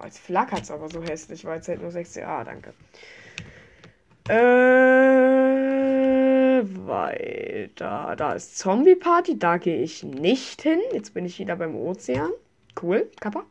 Jetzt 0.03 0.19
flackert 0.19 0.61
es 0.63 0.71
aber 0.71 0.89
so 0.89 1.01
hässlich, 1.01 1.45
weil 1.45 1.59
es 1.59 1.67
halt 1.67 1.81
nur 1.81 1.91
6 1.91 2.17
Ah, 2.19 2.43
danke. 2.43 2.73
Äh, 4.29 4.37
weiter. 6.85 8.15
Da 8.17 8.33
ist 8.33 8.57
Zombie 8.57 8.95
Party. 8.95 9.39
Da 9.39 9.57
gehe 9.57 9.81
ich 9.81 10.03
nicht 10.03 10.61
hin. 10.61 10.79
Jetzt 10.93 11.13
bin 11.13 11.25
ich 11.25 11.39
wieder 11.39 11.55
beim 11.55 11.75
Ozean. 11.75 12.31
Cool, 12.81 13.09
Kappa. 13.19 13.45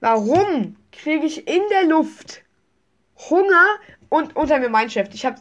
Warum 0.00 0.76
kriege 0.92 1.26
ich 1.26 1.46
in 1.46 1.62
der 1.70 1.84
Luft 1.84 2.42
Hunger 3.28 3.76
und 4.08 4.34
unter 4.36 4.58
mir 4.58 4.88
Chef? 4.88 5.08
Ich 5.12 5.26
habe 5.26 5.40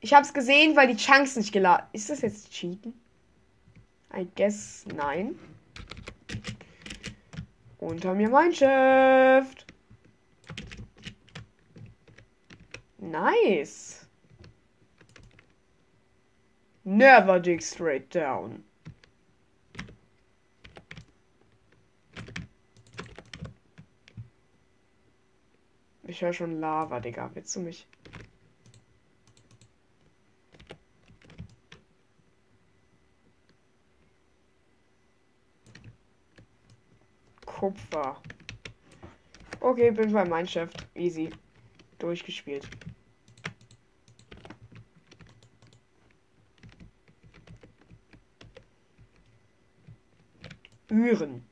ich 0.00 0.14
hab's 0.14 0.32
gesehen, 0.32 0.76
weil 0.76 0.88
die 0.88 0.96
Chunks 0.96 1.36
nicht 1.36 1.52
geladen. 1.52 1.86
Ist 1.92 2.10
das 2.10 2.22
jetzt 2.22 2.50
Cheaten? 2.52 2.92
I 4.14 4.26
guess 4.36 4.84
nein. 4.94 5.38
Unter 7.82 8.14
mir 8.14 8.28
mein 8.28 8.54
Chef. 8.54 9.56
Nice. 12.98 14.06
Never 16.84 17.40
dig 17.40 17.60
straight 17.60 18.08
down. 18.14 18.62
Ich 26.04 26.22
höre 26.22 26.32
schon 26.32 26.60
Lava, 26.60 27.00
Digga. 27.00 27.32
Willst 27.34 27.56
du 27.56 27.60
mich? 27.60 27.88
Kupfer. 37.62 38.20
Okay, 39.60 39.92
bin 39.92 40.12
bei 40.12 40.24
Mindshift. 40.24 40.84
Easy. 40.96 41.30
Durchgespielt. 42.00 42.68
Üren. 50.88 51.46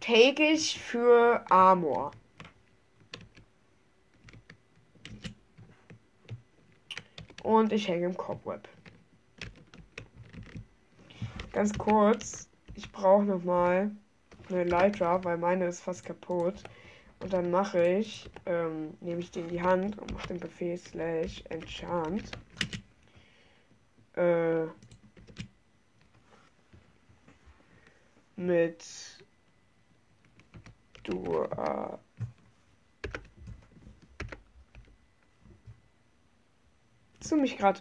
Take 0.00 0.42
ich 0.42 0.80
für 0.80 1.44
Armor. 1.50 2.12
Und 7.42 7.70
ich 7.70 7.86
hänge 7.86 8.06
im 8.06 8.16
Cobweb. 8.16 8.66
Ganz 11.52 11.76
kurz, 11.76 12.48
ich 12.74 12.90
brauche 12.90 13.24
noch 13.24 13.44
mal 13.44 13.94
eine 14.50 14.64
Leiter, 14.64 15.22
weil 15.24 15.38
meine 15.38 15.66
ist 15.66 15.80
fast 15.80 16.04
kaputt. 16.04 16.62
Und 17.20 17.32
dann 17.32 17.50
mache 17.50 17.84
ich, 17.84 18.28
ähm, 18.46 18.94
nehme 19.00 19.20
ich 19.20 19.30
die 19.30 19.40
in 19.40 19.48
die 19.48 19.62
Hand 19.62 19.98
und 19.98 20.12
mache 20.12 20.28
den 20.28 20.40
Befehl 20.40 20.76
slash 20.76 21.42
enchant. 21.50 22.30
Äh, 24.14 24.66
mit 28.36 28.84
du 31.04 31.46
zu 37.20 37.36
mich 37.36 37.56
gerade. 37.56 37.80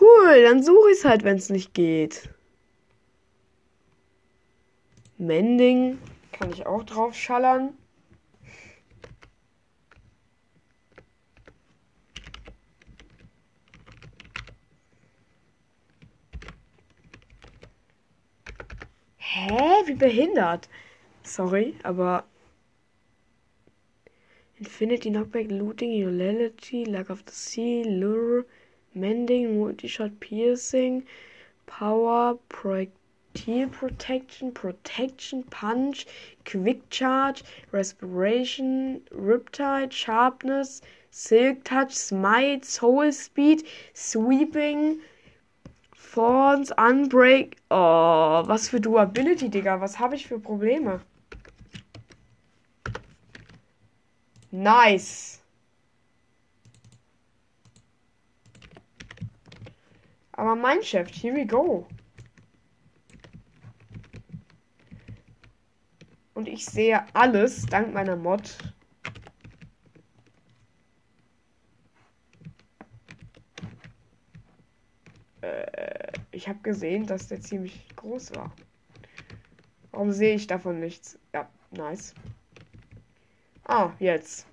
Cool, 0.00 0.42
dann 0.42 0.62
suche 0.62 0.90
ich 0.90 0.98
es 0.98 1.04
halt, 1.04 1.24
wenn 1.24 1.36
es 1.36 1.50
nicht 1.50 1.74
geht. 1.74 2.30
Mending 5.18 5.98
kann 6.32 6.50
ich 6.50 6.66
auch 6.66 6.82
drauf 6.84 7.14
schallern. 7.14 7.74
Hä? 19.18 19.82
Wie 19.86 19.94
behindert? 19.94 20.68
Sorry, 21.24 21.74
aber 21.84 22.24
Infinity 24.60 25.10
Knockback, 25.10 25.50
Looting, 25.50 25.90
Utility, 25.92 26.84
Lack 26.84 27.08
of 27.10 27.22
the 27.26 27.32
Sea, 27.32 27.82
Lure, 27.84 28.44
Mending, 28.94 29.56
Multishot 29.56 30.20
Piercing, 30.20 31.06
Power, 31.66 32.38
Projectile 33.38 33.68
Protection, 33.68 34.52
Protection, 34.52 35.42
Punch, 35.44 36.06
Quick 36.44 36.90
Charge, 36.90 37.44
Respiration, 37.70 39.00
Riptide, 39.12 39.92
Sharpness, 39.92 40.82
Silk 41.12 41.62
Touch, 41.62 41.94
Smite, 41.94 42.64
Soul 42.64 43.12
Speed, 43.12 43.64
Sweeping, 43.94 45.00
Thorns, 45.96 46.72
Unbreak. 46.78 47.58
Oh, 47.70 48.42
was 48.44 48.68
für 48.68 48.80
Durability, 48.80 49.48
Digga. 49.48 49.80
Was 49.80 50.00
habe 50.00 50.16
ich 50.16 50.26
für 50.26 50.40
Probleme? 50.40 51.00
Nice. 54.50 55.40
Aber 60.32 60.56
mein 60.56 60.82
Chef, 60.82 61.08
here 61.08 61.34
we 61.34 61.44
go. 61.44 61.86
Und 66.38 66.46
ich 66.46 66.66
sehe 66.66 67.04
alles 67.16 67.66
dank 67.66 67.92
meiner 67.92 68.14
Mod. 68.14 68.56
Äh, 75.40 76.12
ich 76.30 76.48
habe 76.48 76.60
gesehen, 76.60 77.08
dass 77.08 77.26
der 77.26 77.40
ziemlich 77.40 77.88
groß 77.96 78.36
war. 78.36 78.52
Warum 79.90 80.12
sehe 80.12 80.36
ich 80.36 80.46
davon 80.46 80.78
nichts? 80.78 81.18
Ja, 81.34 81.50
nice. 81.72 82.14
Ah, 83.64 83.90
jetzt. 83.98 84.46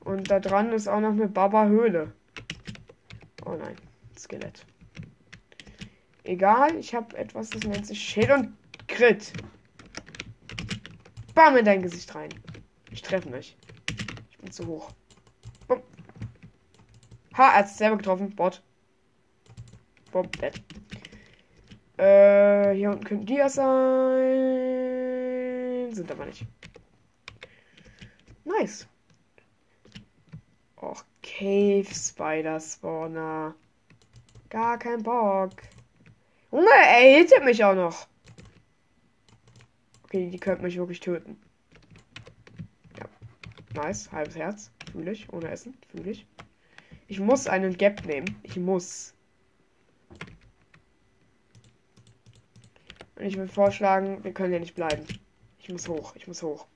Und 0.00 0.30
da 0.30 0.40
dran 0.40 0.74
ist 0.74 0.88
auch 0.88 1.00
noch 1.00 1.12
eine 1.12 1.26
Baba-Höhle. 1.26 2.12
Oh 3.46 3.54
nein, 3.54 3.76
Skelett. 4.18 4.66
Egal, 6.24 6.76
ich 6.76 6.94
habe 6.94 7.16
etwas, 7.18 7.50
das 7.50 7.64
nennt 7.64 7.86
sich 7.86 8.00
Schild 8.02 8.30
und 8.30 8.56
Crit. 8.88 9.30
Bam 11.34 11.56
in 11.58 11.66
dein 11.66 11.82
Gesicht 11.82 12.14
rein. 12.14 12.30
Ich 12.90 13.02
treffe 13.02 13.28
nicht. 13.28 13.58
Ich 14.30 14.38
bin 14.38 14.50
zu 14.50 14.66
hoch. 14.66 14.90
Bumm. 15.68 15.82
Ha, 17.36 17.48
er 17.48 17.56
hat 17.58 17.68
selber 17.68 17.98
getroffen. 17.98 18.34
Bot. 18.34 18.62
Bumm, 20.12 20.30
dead. 20.40 20.62
Äh, 21.98 22.72
hier 22.74 22.90
unten 22.90 23.04
könnten 23.04 23.26
die 23.26 23.36
ja 23.36 23.50
sein. 23.50 23.74
Sind 25.92 26.10
aber 26.10 26.24
nicht. 26.24 26.46
Nice. 28.44 28.88
Och, 30.80 31.04
Cave 31.22 31.86
Spider 31.92 32.58
Spawner. 32.60 33.54
Gar 34.48 34.78
kein 34.78 35.02
Bock. 35.02 35.52
Junge, 36.54 36.68
er 36.68 37.18
hittet 37.18 37.44
mich 37.44 37.64
auch 37.64 37.74
noch. 37.74 38.06
Okay, 40.04 40.30
die 40.30 40.38
könnten 40.38 40.62
mich 40.62 40.76
wirklich 40.76 41.00
töten. 41.00 41.36
Ja. 42.96 43.06
Nice. 43.82 44.12
Halbes 44.12 44.36
Herz. 44.36 44.70
Fühle 44.92 45.10
ich. 45.10 45.32
Ohne 45.32 45.48
Essen. 45.48 45.76
Fühle 45.90 46.12
ich. 46.12 46.28
Ich 47.08 47.18
muss 47.18 47.48
einen 47.48 47.76
Gap 47.76 48.06
nehmen. 48.06 48.38
Ich 48.44 48.56
muss. 48.56 49.14
Und 53.16 53.24
ich 53.24 53.36
würde 53.36 53.52
vorschlagen, 53.52 54.22
wir 54.22 54.32
können 54.32 54.50
hier 54.50 54.60
nicht 54.60 54.76
bleiben. 54.76 55.04
Ich 55.58 55.68
muss 55.70 55.88
hoch, 55.88 56.14
ich 56.14 56.28
muss 56.28 56.40
hoch. 56.44 56.68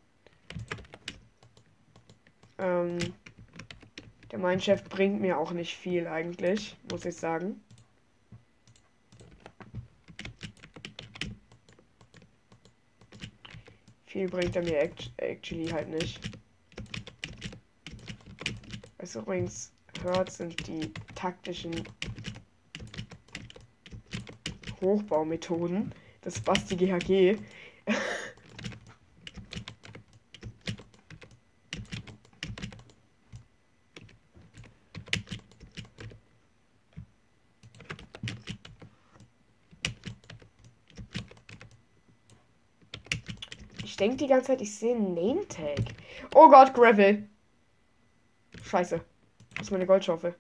Ähm, 2.59 2.99
der 4.33 4.41
mein 4.41 4.59
bringt 4.91 5.20
mir 5.20 5.39
auch 5.39 5.53
nicht 5.53 5.76
viel 5.76 6.09
eigentlich, 6.09 6.76
muss 6.91 7.05
ich 7.05 7.14
sagen. 7.14 7.61
Viel 14.19 14.29
bringt 14.29 14.57
er 14.57 14.64
mir 14.64 14.91
actually 15.19 15.69
halt 15.69 15.89
nicht. 15.91 16.19
Was 18.99 19.14
übrigens 19.14 19.71
hört, 20.03 20.33
sind 20.33 20.66
die 20.66 20.93
taktischen 21.14 21.85
Hochbaumethoden. 24.81 25.95
Das 26.23 26.41
Basti 26.41 26.75
GHG. 26.75 27.39
Denke 43.99 44.16
die 44.16 44.26
ganze 44.26 44.49
Zeit, 44.49 44.61
ich 44.61 44.74
sehe 44.74 44.94
einen 44.94 45.14
Name-Tag. 45.14 45.80
Oh 46.34 46.49
Gott, 46.49 46.74
Gravel. 46.74 47.28
Scheiße. 48.62 49.01
Das 49.55 49.66
ist 49.66 49.70
meine 49.70 49.86
Goldschaufel. 49.86 50.34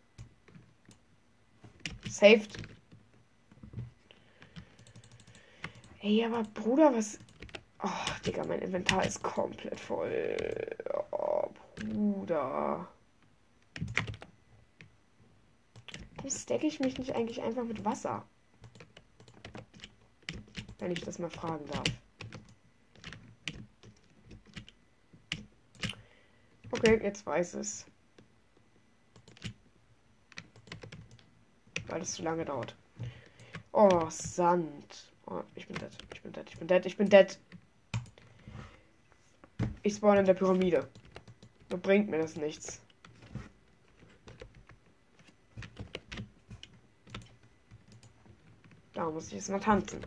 Saved. 2.08 2.56
Ey, 6.00 6.24
aber 6.24 6.42
Bruder, 6.42 6.94
was. 6.94 7.18
Oh, 7.82 7.88
Digga, 8.24 8.44
mein 8.44 8.60
Inventar 8.60 9.04
ist 9.04 9.22
komplett 9.22 9.78
voll. 9.78 10.76
Oh, 11.10 11.48
Bruder. 11.76 12.88
Warum 16.16 16.30
stecke 16.30 16.66
ich 16.66 16.80
mich 16.80 16.98
nicht 16.98 17.14
eigentlich 17.14 17.42
einfach 17.42 17.64
mit 17.64 17.84
Wasser? 17.84 18.24
Wenn 20.78 20.92
ich 20.92 21.00
das 21.00 21.18
mal 21.18 21.30
fragen 21.30 21.64
darf. 21.66 21.84
Okay, 26.78 27.00
jetzt 27.02 27.26
weiß 27.26 27.54
es. 27.54 27.86
Weil 31.88 32.02
es 32.02 32.12
zu 32.12 32.22
lange 32.22 32.44
dauert. 32.44 32.76
Oh, 33.72 34.06
Sand. 34.10 35.12
Oh, 35.26 35.42
ich 35.56 35.66
bin 35.66 35.76
dead. 35.76 35.90
Ich 36.14 36.22
bin 36.22 36.32
dead. 36.32 36.48
Ich 36.48 36.58
bin 36.58 36.68
dead. 36.68 36.86
Ich 36.86 36.96
bin 36.96 37.08
dead. 37.08 37.38
Ich 39.82 39.94
spawn 39.94 40.18
in 40.18 40.24
der 40.24 40.34
Pyramide. 40.34 40.88
Da 41.68 41.76
bringt 41.76 42.08
mir 42.08 42.18
das 42.18 42.36
nichts. 42.36 42.80
Da 48.94 49.10
muss 49.10 49.26
ich 49.28 49.34
jetzt 49.34 49.50
mal 49.50 49.58
tanzen. 49.58 50.00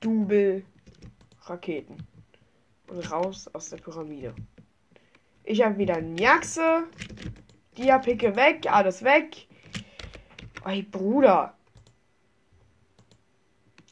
Double 0.00 0.62
Raketen. 1.58 1.96
Und 2.86 3.10
raus 3.10 3.48
aus 3.52 3.68
der 3.68 3.78
Pyramide. 3.78 4.34
Ich 5.42 5.62
habe 5.62 5.76
wieder 5.76 6.00
Njaxe. 6.00 6.84
Dia-Picke 7.76 8.36
weg, 8.36 8.66
alles 8.70 9.02
weg. 9.02 9.48
Ey, 10.64 10.82
Bruder. 10.82 11.54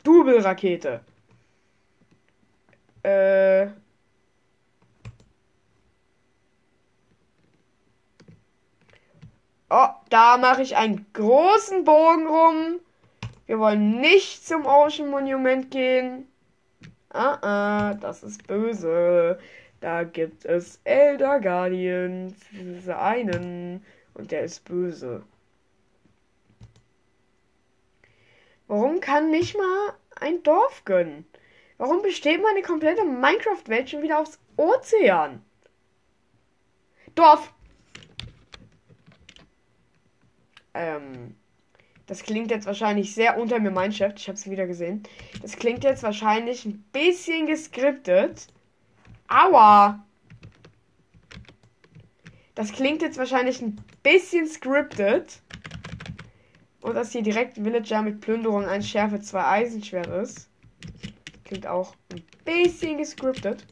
Double-Rakete. 0.04 1.00
Äh. 3.02 3.66
Oh, 9.68 9.88
da 10.10 10.38
mache 10.38 10.62
ich 10.62 10.76
einen 10.76 11.06
großen 11.12 11.84
Bogen 11.84 12.26
rum. 12.28 12.80
Wir 13.46 13.58
wollen 13.58 14.00
nicht 14.00 14.46
zum 14.46 14.64
Ocean 14.64 15.10
Monument 15.10 15.70
gehen. 15.70 16.28
Ah, 17.16 17.38
ah, 17.40 17.94
das 17.94 18.22
ist 18.22 18.46
böse. 18.46 19.38
Da 19.80 20.04
gibt 20.04 20.44
es 20.44 20.80
Elder 20.84 21.40
Guardians. 21.40 22.34
Einen. 22.88 23.82
Und 24.12 24.32
der 24.32 24.42
ist 24.42 24.66
böse. 24.66 25.22
Warum 28.66 29.00
kann 29.00 29.30
nicht 29.30 29.56
mal 29.56 29.94
ein 30.20 30.42
Dorf 30.42 30.84
gönnen? 30.84 31.24
Warum 31.78 32.02
besteht 32.02 32.42
meine 32.42 32.60
komplette 32.60 33.04
Minecraft-Welt 33.04 33.88
schon 33.88 34.02
wieder 34.02 34.18
aufs 34.18 34.38
Ozean? 34.58 35.42
Dorf! 37.14 37.50
Ähm, 40.74 41.34
das 42.06 42.22
klingt 42.22 42.50
jetzt 42.50 42.66
wahrscheinlich 42.66 43.14
sehr 43.14 43.38
unter 43.38 43.58
mir 43.58 43.92
Chef. 43.92 44.14
Ich 44.16 44.28
habe 44.28 44.38
es 44.38 44.48
wieder 44.48 44.66
gesehen. 44.66 45.02
Das 45.42 45.56
klingt 45.56 45.82
jetzt 45.82 46.02
wahrscheinlich 46.02 46.64
ein 46.64 46.84
bisschen 46.92 47.46
geskriptet. 47.46 48.46
Aua! 49.28 50.04
Das 52.54 52.72
klingt 52.72 53.02
jetzt 53.02 53.18
wahrscheinlich 53.18 53.60
ein 53.60 53.76
bisschen 54.02 54.46
scripted. 54.46 55.42
Und 56.80 56.94
dass 56.94 57.10
hier 57.10 57.22
direkt 57.22 57.56
Villager 57.56 58.02
mit 58.02 58.20
Plünderung 58.20 58.64
ein 58.66 58.82
Schärfe 58.82 59.20
2 59.20 59.44
Eisenschwert 59.44 60.06
ist. 60.06 60.48
Klingt 61.44 61.66
auch 61.66 61.96
ein 62.12 62.22
bisschen 62.44 62.98
gescriptet. 62.98 63.66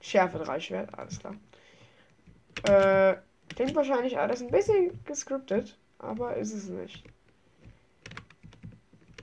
Schärfe 0.00 0.38
3 0.38 0.58
Schwert, 0.58 0.98
alles 0.98 1.20
klar. 1.20 1.36
Äh, 2.64 3.18
klingt 3.48 3.74
wahrscheinlich 3.74 4.18
alles 4.18 4.42
ein 4.42 4.50
bisschen 4.50 5.02
gescriptet, 5.04 5.78
aber 5.98 6.36
ist 6.36 6.52
es 6.52 6.68
nicht. 6.68 7.04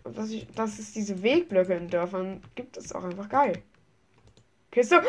Und 0.04 0.18
dass, 0.18 0.30
ich, 0.30 0.48
dass 0.54 0.78
es 0.78 0.94
diese 0.94 1.24
Wegblöcke 1.24 1.74
in 1.74 1.90
Dörfern 1.90 2.42
gibt, 2.54 2.78
ist 2.78 2.94
auch 2.94 3.04
einfach 3.04 3.28
geil. 3.28 3.64
Kiste. 4.72 5.02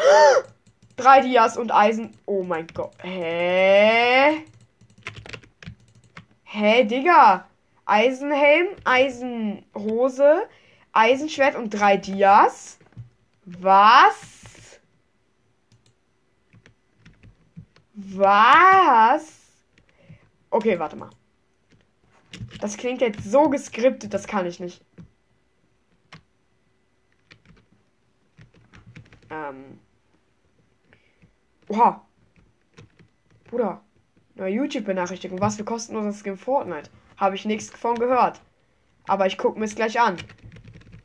Drei 0.97 1.21
Dias 1.21 1.59
und 1.59 1.75
Eisen. 1.75 2.12
Oh 2.25 2.43
mein 2.43 2.67
Gott. 2.69 2.95
Hä? 3.03 4.45
Hä, 6.45 6.85
Digga? 6.85 7.47
Eisenhelm, 7.85 8.69
Eisenhose, 8.85 10.49
Eisenschwert 10.93 11.55
und 11.55 11.71
drei 11.71 11.99
Dias? 11.99 12.79
Was? 13.45 14.36
Was? 17.97 19.41
Okay, 20.51 20.79
warte 20.79 20.97
mal. 20.97 21.11
Das 22.61 22.77
klingt 22.77 23.01
jetzt 23.01 23.25
so 23.25 23.49
geskriptet, 23.49 24.13
das 24.13 24.27
kann 24.27 24.47
ich 24.47 24.61
nicht. 24.61 24.85
Ähm. 29.31 29.81
Oha. 31.69 32.07
Bruder. 33.49 33.81
Neue 34.35 34.53
YouTube-Benachrichtigung. 34.53 35.41
Was 35.41 35.57
für 35.57 35.65
kostenloses 35.65 36.21
Skin 36.21 36.37
Fortnite. 36.37 36.91
Habe 37.17 37.37
ich 37.37 37.47
nichts 37.47 37.71
davon 37.71 37.97
gehört. 37.97 38.43
Aber 39.07 39.27
ich 39.27 39.39
gucke 39.39 39.59
mir 39.59 39.65
es 39.65 39.75
gleich 39.75 39.99
an. 39.99 40.19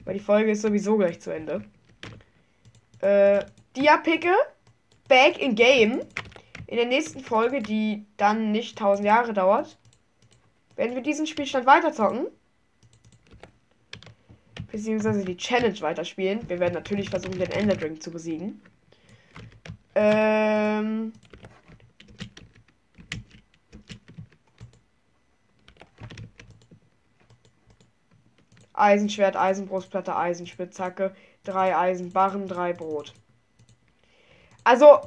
Weil 0.03 0.15
die 0.15 0.19
Folge 0.19 0.51
ist 0.51 0.61
sowieso 0.61 0.97
gleich 0.97 1.21
zu 1.21 1.33
Ende. 1.33 1.63
Äh, 2.99 3.45
Dia-Picke. 3.77 4.33
Back 5.07 5.39
in 5.39 5.55
Game. 5.55 6.01
In 6.71 6.77
der 6.77 6.85
nächsten 6.85 7.19
Folge, 7.19 7.61
die 7.61 8.05
dann 8.15 8.53
nicht 8.53 8.79
1000 8.79 9.05
Jahre 9.05 9.33
dauert, 9.33 9.77
werden 10.77 10.95
wir 10.95 11.01
diesen 11.01 11.27
Spielstand 11.27 11.65
weiterzocken. 11.65 12.27
Beziehungsweise 14.71 15.25
die 15.25 15.35
Challenge 15.35 15.77
weiterspielen. 15.81 16.47
Wir 16.47 16.61
werden 16.61 16.73
natürlich 16.73 17.09
versuchen, 17.09 17.37
den 17.37 17.51
Ender 17.51 17.75
Drink 17.75 18.01
zu 18.01 18.09
besiegen. 18.09 18.61
Ähm. 19.95 21.11
Eisenschwert, 28.71 29.35
Eisenbrustplatte, 29.35 30.15
Eisenspitzhacke, 30.15 31.13
drei 31.43 31.75
Eisenbarren, 31.75 32.47
drei 32.47 32.71
Brot. 32.71 33.13
Also, 34.63 35.01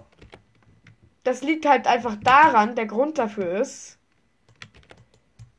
das 1.25 1.43
liegt 1.43 1.67
halt 1.67 1.87
einfach 1.87 2.17
daran, 2.23 2.77
der 2.77 2.87
Grund 2.87 3.19
dafür 3.19 3.61
ist, 3.61 3.99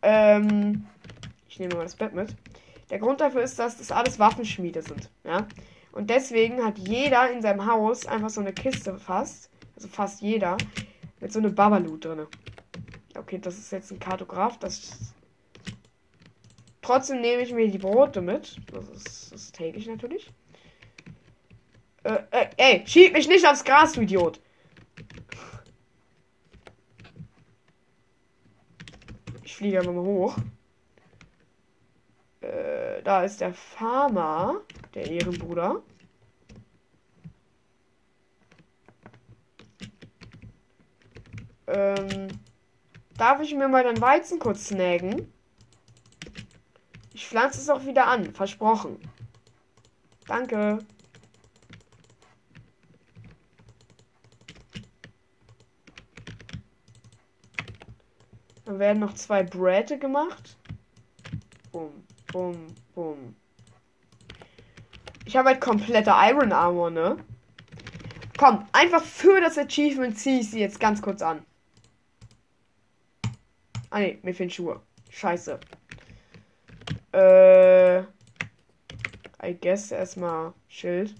ähm, 0.01 0.85
ich 1.49 1.59
nehme 1.59 1.75
mal 1.75 1.83
das 1.83 1.95
Bett 1.95 2.13
mit. 2.13 2.35
Der 2.89 2.99
Grund 2.99 3.19
dafür 3.19 3.41
ist, 3.41 3.59
dass 3.59 3.77
das 3.77 3.91
alles 3.91 4.19
Waffenschmiede 4.19 4.81
sind, 4.81 5.09
ja. 5.23 5.47
Und 5.91 6.09
deswegen 6.09 6.63
hat 6.63 6.77
jeder 6.77 7.31
in 7.31 7.41
seinem 7.41 7.65
Haus 7.65 8.05
einfach 8.05 8.29
so 8.29 8.41
eine 8.41 8.53
Kiste 8.53 8.97
fast, 8.99 9.49
also 9.75 9.87
fast 9.87 10.21
jeder, 10.21 10.57
mit 11.19 11.31
so 11.31 11.39
einem 11.39 11.55
Babalu 11.55 11.97
drin. 11.97 12.27
Okay, 13.17 13.39
das 13.39 13.57
ist 13.57 13.71
jetzt 13.71 13.91
ein 13.91 13.99
Kartograf, 13.99 14.59
das 14.59 15.13
Trotzdem 16.85 17.19
nehme 17.19 17.41
ich 17.41 17.51
mir 17.51 17.67
die 17.67 17.79
Brote 17.79 18.21
mit. 18.21 18.57
Das 18.71 18.87
ist, 18.89 19.33
das 19.33 19.51
take 19.51 19.75
ich 19.75 19.87
natürlich. 19.87 20.31
Äh, 22.03 22.19
äh, 22.29 22.47
ey, 22.57 22.83
schieb 22.85 23.13
mich 23.13 23.27
nicht 23.27 23.47
aufs 23.47 23.63
Gras, 23.63 23.93
du 23.93 24.01
Idiot. 24.01 24.39
Fliege 29.55 29.79
einfach 29.79 29.93
mal 29.93 30.03
hoch. 30.03 30.37
Äh, 32.41 33.01
da 33.03 33.23
ist 33.23 33.39
der 33.39 33.53
Farmer, 33.53 34.59
der 34.93 35.09
Ehrenbruder. 35.09 35.81
Ähm, 41.67 42.27
darf 43.17 43.39
ich 43.39 43.55
mir 43.55 43.69
mal 43.69 43.85
den 43.85 44.01
Weizen 44.01 44.39
kurz 44.39 44.65
snaggen? 44.67 45.31
Ich 47.13 47.25
pflanze 47.25 47.61
es 47.61 47.69
auch 47.69 47.85
wieder 47.85 48.07
an, 48.07 48.33
versprochen. 48.33 48.99
Danke. 50.27 50.79
Werden 58.79 58.99
noch 58.99 59.13
zwei 59.13 59.43
Bräte 59.43 59.97
gemacht. 59.97 60.57
Bum, 61.71 61.91
bum, 62.31 62.67
bum. 62.93 63.35
Ich 65.25 65.35
habe 65.35 65.49
halt 65.49 65.61
komplette 65.61 66.11
Iron 66.11 66.51
Armor, 66.51 66.89
ne? 66.89 67.17
Komm, 68.37 68.67
einfach 68.73 69.03
für 69.03 69.39
das 69.41 69.57
Achievement 69.57 70.17
ziehe 70.17 70.41
ich 70.41 70.51
sie 70.51 70.59
jetzt 70.59 70.79
ganz 70.79 71.01
kurz 71.01 71.21
an. 71.21 71.45
Ah 73.89 73.99
ne, 73.99 74.19
mir 74.23 74.33
fehlen 74.33 74.49
Schuhe. 74.49 74.81
Scheiße. 75.09 75.59
Äh. 77.13 77.99
I 79.45 79.53
guess 79.61 79.91
erstmal 79.91 80.53
Schild. 80.67 81.13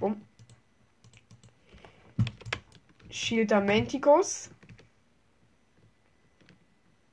Bumm. 0.00 0.20
Schildamenticus. 3.16 4.50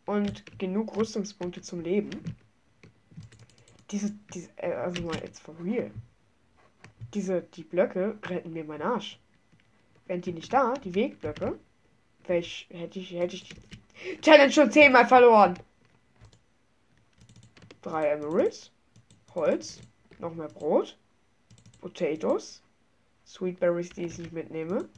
Und 0.05 0.59
genug 0.59 0.97
Rüstungspunkte 0.97 1.61
zum 1.61 1.79
Leben. 1.79 2.11
Diese, 3.89 4.11
diese, 4.33 4.49
äh, 4.57 4.73
also 4.73 5.01
mal 5.03 5.15
jetzt 5.21 5.39
for 5.39 5.55
real. 5.63 5.91
Diese, 7.13 7.41
die 7.41 7.63
Blöcke 7.63 8.17
retten 8.25 8.51
mir 8.51 8.65
meinen 8.65 8.81
Arsch. 8.81 9.17
Wären 10.05 10.21
die 10.21 10.33
nicht 10.33 10.51
da, 10.51 10.73
die 10.73 10.93
Wegblöcke, 10.93 11.57
welch, 12.25 12.67
hätte 12.69 12.99
ich, 12.99 13.11
hätte 13.11 13.35
ich 13.35 13.47
die 13.47 14.19
Challenge 14.19 14.51
schon 14.51 14.71
zehnmal 14.71 15.07
verloren. 15.07 15.57
Drei 17.81 18.07
Emeralds, 18.07 18.71
Holz, 19.33 19.79
noch 20.19 20.35
mehr 20.35 20.49
Brot, 20.49 20.97
Potatoes, 21.79 22.61
Sweetberries, 23.25 23.89
die 23.91 24.03
ich 24.03 24.17
nicht 24.17 24.33
mitnehme 24.33 24.89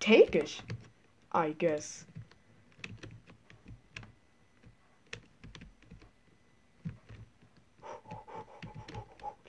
täglich. 0.00 0.62
I 1.32 1.54
guess. 1.56 2.06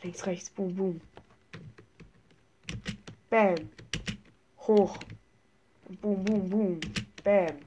Links, 0.04 0.26
rechts, 0.26 0.50
boom, 0.50 0.76
boom. 0.76 1.02
Bam. 3.30 3.70
Hoch. 4.58 4.98
Boom, 6.02 6.24
boom, 6.24 6.50
boom. 6.50 6.80
Bam. 7.24 7.58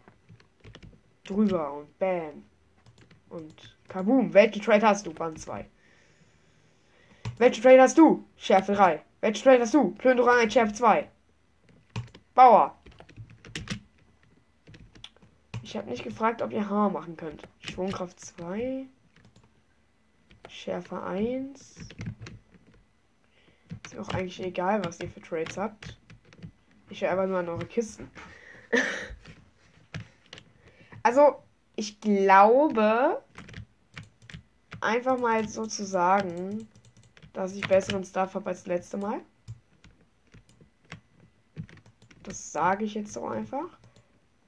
Drüber 1.24 1.72
und 1.72 1.98
bam. 1.98 2.44
Und 3.30 3.76
kaboom. 3.88 4.32
Welchen 4.34 4.62
Trade 4.62 4.86
hast 4.86 5.06
du? 5.06 5.14
Band 5.14 5.40
2. 5.40 5.66
Welchen 7.38 7.62
Trade 7.62 7.80
hast 7.80 7.98
du? 7.98 8.24
Schärfe 8.36 8.72
3. 8.72 9.02
Welchen 9.20 9.42
Trade 9.42 9.60
hast 9.60 9.74
du? 9.74 9.92
Plünderung 9.92 10.30
1, 10.30 10.52
Schärfe 10.52 10.74
2. 10.74 11.08
Bauer. 12.34 12.76
Ich 15.62 15.76
habe 15.76 15.88
nicht 15.88 16.02
gefragt, 16.02 16.42
ob 16.42 16.52
ihr 16.52 16.68
Hammer 16.68 16.90
machen 16.90 17.16
könnt. 17.16 17.42
Schwungkraft 17.60 18.20
2. 18.20 18.86
Schärfe 20.48 21.02
1. 21.02 21.76
Ist 23.84 23.94
mir 23.94 24.00
auch 24.00 24.08
eigentlich 24.08 24.42
egal, 24.42 24.84
was 24.84 25.00
ihr 25.00 25.08
für 25.08 25.22
Trades 25.22 25.56
habt. 25.56 25.96
Ich 26.90 27.02
höre 27.02 27.12
einfach 27.12 27.26
nur 27.26 27.38
an 27.38 27.48
eure 27.48 27.66
Kisten. 27.66 28.10
also, 31.02 31.42
ich 31.76 32.00
glaube, 32.00 33.22
einfach 34.80 35.18
mal 35.18 35.48
so 35.48 35.66
zu 35.66 35.84
sagen, 35.84 36.68
dass 37.32 37.54
ich 37.54 37.66
besseren 37.66 38.04
Stuff 38.04 38.34
habe 38.34 38.50
als 38.50 38.60
das 38.60 38.66
letzte 38.66 38.96
Mal. 38.96 39.20
Das 42.24 42.52
sage 42.52 42.84
ich 42.84 42.94
jetzt 42.94 43.12
so 43.12 43.26
einfach. 43.26 43.78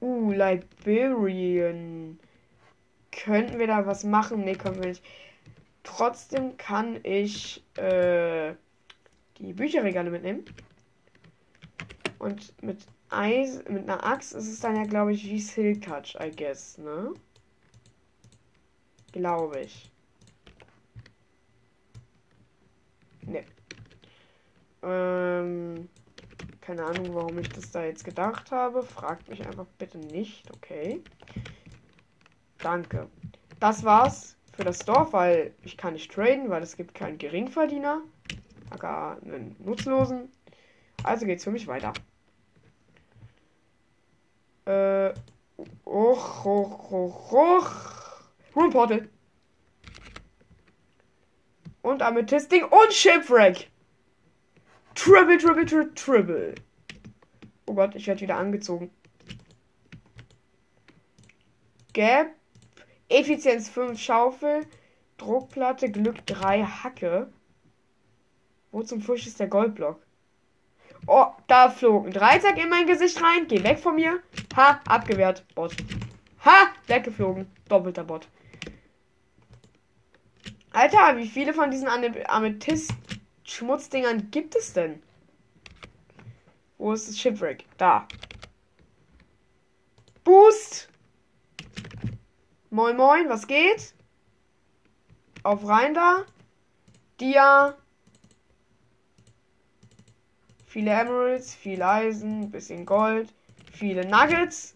Uh, 0.01 0.31
Liberian. 0.31 2.19
Könnten 3.11 3.57
wir 3.57 3.67
da 3.67 3.85
was 3.85 4.03
machen? 4.03 4.43
Ne, 4.43 4.55
können 4.55 4.79
wir 4.79 4.89
nicht. 4.89 5.03
Trotzdem 5.83 6.57
kann 6.57 6.99
ich 7.03 7.63
äh, 7.77 8.53
die 9.37 9.53
Bücherregale 9.53 10.09
mitnehmen. 10.09 10.43
Und 12.19 12.61
mit 12.61 12.85
Eis, 13.09 13.63
mit 13.69 13.83
einer 13.83 14.03
Axt 14.03 14.33
ist 14.33 14.47
es 14.47 14.59
dann 14.59 14.75
ja, 14.75 14.83
glaube 14.83 15.13
ich, 15.13 15.23
wie 15.23 15.39
Silk 15.39 15.83
Touch, 15.83 16.17
I 16.19 16.31
guess, 16.31 16.77
ne? 16.77 17.13
Glaube 19.13 19.61
ich. 19.61 19.89
Ne. 23.21 23.45
Ähm, 24.83 25.89
keine 26.67 26.83
Ahnung, 26.83 27.15
warum 27.15 27.39
ich 27.39 27.47
das 27.47 27.71
da 27.71 27.85
jetzt 27.85 28.03
gedacht 28.03 28.51
habe. 28.51 28.83
Fragt 28.83 29.29
mich 29.29 29.47
einfach 29.47 29.65
bitte 29.77 29.97
nicht, 29.97 30.51
okay? 30.53 31.01
Danke. 32.57 33.07
Das 33.61 33.85
war's 33.85 34.35
für 34.53 34.65
das 34.65 34.79
Dorf, 34.79 35.13
weil 35.13 35.53
ich 35.63 35.77
kann 35.77 35.93
nicht 35.93 36.11
traden, 36.11 36.49
weil 36.49 36.61
es 36.61 36.75
gibt 36.75 36.93
keinen 36.93 37.17
Geringverdiener. 37.17 38.01
Gar 38.77 39.15
einen 39.21 39.55
Nutzlosen. 39.59 40.29
Also 41.03 41.25
geht's 41.25 41.45
für 41.45 41.51
mich 41.51 41.67
weiter. 41.67 41.93
Äh. 44.65 45.13
Och, 45.85 46.45
och, 46.45 46.91
och, 46.91 47.31
och. 47.31 47.71
Room 48.53 48.71
Portal. 48.71 49.07
Und 51.81 52.01
Amethysting 52.01 52.65
und 52.65 52.91
Shipwreck. 52.91 53.71
Triple, 54.97 55.37
triple, 55.37 55.63
triple, 55.63 55.93
triple. 55.93 56.55
Oh 57.67 57.75
Gott, 57.75 57.95
ich 57.95 58.07
werde 58.07 58.21
wieder 58.21 58.35
angezogen. 58.35 58.89
Gap. 61.93 62.33
Effizienz 63.07 63.69
5 63.69 63.99
Schaufel. 64.01 64.65
Druckplatte, 65.17 65.91
Glück 65.91 66.25
3 66.25 66.63
Hacke. 66.63 67.31
Wo 68.71 68.81
zum 68.81 68.99
Fisch 68.99 69.27
ist 69.27 69.39
der 69.39 69.47
Goldblock? 69.47 70.01
Oh, 71.05 71.27
da 71.45 71.69
flog 71.69 72.07
ein 72.07 72.11
Dreizack 72.11 72.57
in 72.57 72.69
mein 72.69 72.87
Gesicht 72.87 73.21
rein. 73.21 73.45
Geh 73.47 73.63
weg 73.63 73.77
von 73.77 73.95
mir. 73.95 74.23
Ha, 74.55 74.81
abgewehrt. 74.87 75.45
Bot. 75.53 75.75
Ha, 76.43 76.69
weggeflogen. 76.87 77.45
Doppelter 77.69 78.03
Bot. 78.03 78.27
Alter, 80.71 81.17
wie 81.17 81.27
viele 81.27 81.53
von 81.53 81.69
diesen 81.69 81.87
Amethyst-Schmutzdingern 83.47 84.29
gibt 84.29 84.55
es 84.55 84.73
denn? 84.73 85.01
Wo 86.77 86.93
ist 86.93 87.07
das 87.07 87.17
Shipwreck? 87.17 87.65
Da. 87.77 88.07
Boost! 90.23 90.89
Moin 92.69 92.97
moin, 92.97 93.29
was 93.29 93.47
geht? 93.47 93.93
Auf 95.43 95.65
rein 95.65 95.93
da. 95.93 96.25
Dia. 97.19 97.77
Viele 100.65 100.91
Emeralds, 100.91 101.55
viel 101.55 101.81
Eisen, 101.81 102.51
bisschen 102.51 102.85
Gold, 102.85 103.33
viele 103.71 104.05
Nuggets. 104.05 104.75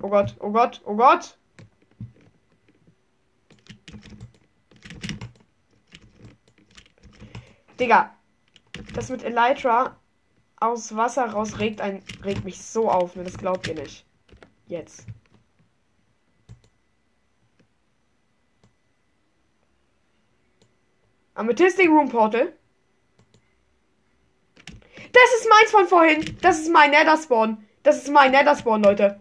Oh 0.00 0.08
Gott, 0.08 0.34
oh 0.40 0.50
Gott, 0.50 0.80
oh 0.84 0.96
Gott. 0.96 1.38
Digga, 7.78 8.14
das 8.94 9.10
mit 9.10 9.22
Elytra 9.22 9.96
aus 10.58 10.96
Wasser 10.96 11.26
raus 11.26 11.58
regt, 11.58 11.80
ein, 11.80 12.02
regt 12.24 12.44
mich 12.44 12.62
so 12.62 12.90
auf, 12.90 13.14
ne? 13.16 13.24
Das 13.24 13.36
glaubt 13.36 13.66
ihr 13.68 13.74
nicht. 13.74 14.06
Jetzt. 14.66 15.06
Amethystic 21.34 21.88
Room 21.88 22.08
Portal. 22.08 22.52
Das 25.12 25.40
ist 25.40 25.48
meins 25.48 25.70
von 25.70 25.86
vorhin. 25.86 26.36
Das 26.40 26.60
ist 26.60 26.70
mein 26.70 26.90
Nether 26.90 27.16
Spawn. 27.16 27.64
Das 27.82 27.98
ist 27.98 28.10
mein 28.10 28.32
Nether 28.32 28.56
Spawn, 28.56 28.82
Leute. 28.82 29.20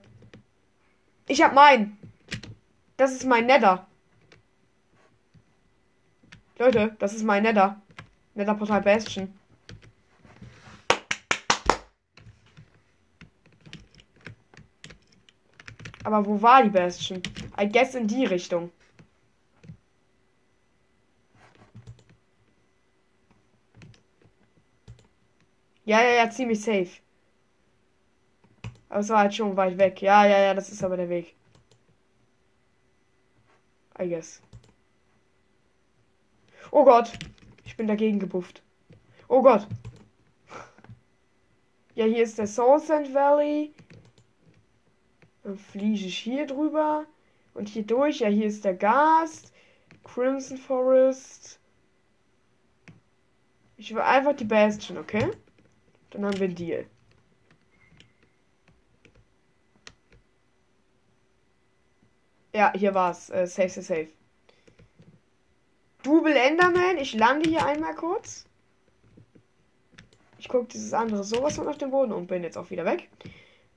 Ich 1.28 1.42
hab 1.42 1.54
mein. 1.54 1.98
Das 2.98 3.12
ist 3.12 3.26
mein 3.26 3.46
Nether. 3.46 3.86
Leute, 6.58 6.96
das 7.00 7.14
ist 7.14 7.24
mein 7.24 7.44
Nether. 7.44 7.82
Nether 8.36 8.54
Portal 8.54 8.82
Bastion. 8.82 9.34
Aber 16.04 16.24
wo 16.26 16.40
war 16.42 16.62
die 16.62 16.70
Bastion? 16.70 17.22
I 17.60 17.68
guess 17.68 17.96
in 17.96 18.08
die 18.08 18.26
Richtung. 18.26 18.72
Ja, 25.86 26.02
ja, 26.02 26.16
ja, 26.16 26.30
ziemlich 26.30 26.62
safe. 26.62 26.90
Aber 28.90 29.00
es 29.00 29.10
war 29.10 29.20
halt 29.20 29.36
schon 29.36 29.56
weit 29.56 29.78
weg. 29.78 30.02
Ja, 30.02 30.26
ja, 30.26 30.40
ja, 30.40 30.54
das 30.54 30.70
ist 30.70 30.84
aber 30.84 30.98
der 30.98 31.10
Weg. 31.10 31.36
I 34.00 34.10
guess. 34.10 34.42
Oh 36.72 36.84
Gott. 36.84 37.14
Ich 37.76 37.78
bin 37.78 37.88
dagegen 37.88 38.20
gebufft. 38.20 38.64
Oh 39.28 39.42
Gott. 39.42 39.68
Ja, 41.94 42.06
hier 42.06 42.24
ist 42.24 42.38
der 42.38 42.48
Soul 42.48 42.80
Sand 42.80 43.14
Valley. 43.14 43.74
Dann 45.44 45.58
fliege 45.58 46.06
ich 46.06 46.18
hier 46.18 46.48
drüber. 46.48 47.06
Und 47.54 47.68
hier 47.68 47.86
durch. 47.86 48.20
Ja, 48.22 48.30
hier 48.30 48.46
ist 48.46 48.64
der 48.64 48.76
Gas. 48.76 49.52
Crimson 50.06 50.56
Forest. 50.56 51.60
Ich 53.76 53.94
will 53.94 54.04
einfach 54.04 54.38
die 54.38 54.46
Bastion, 54.46 54.98
okay? 54.98 55.32
Dann 56.12 56.24
haben 56.24 56.40
wir 56.40 56.46
einen 56.46 56.56
Deal. 56.56 56.86
Ja, 62.54 62.72
hier 62.74 62.94
war's. 62.94 63.30
Äh, 63.32 63.46
safe, 63.48 63.68
safe, 63.68 63.82
safe. 63.82 64.08
Double 66.06 66.36
Enderman. 66.36 66.98
Ich 66.98 67.14
lande 67.14 67.50
hier 67.50 67.66
einmal 67.66 67.96
kurz. 67.96 68.46
Ich 70.38 70.48
gucke 70.48 70.68
dieses 70.68 70.94
andere 70.94 71.24
sowas 71.24 71.56
von 71.56 71.68
auf 71.68 71.80
den 71.80 71.90
Boden 71.90 72.12
und 72.12 72.28
bin 72.28 72.44
jetzt 72.44 72.58
auch 72.58 72.70
wieder 72.70 72.86
weg. 72.86 73.10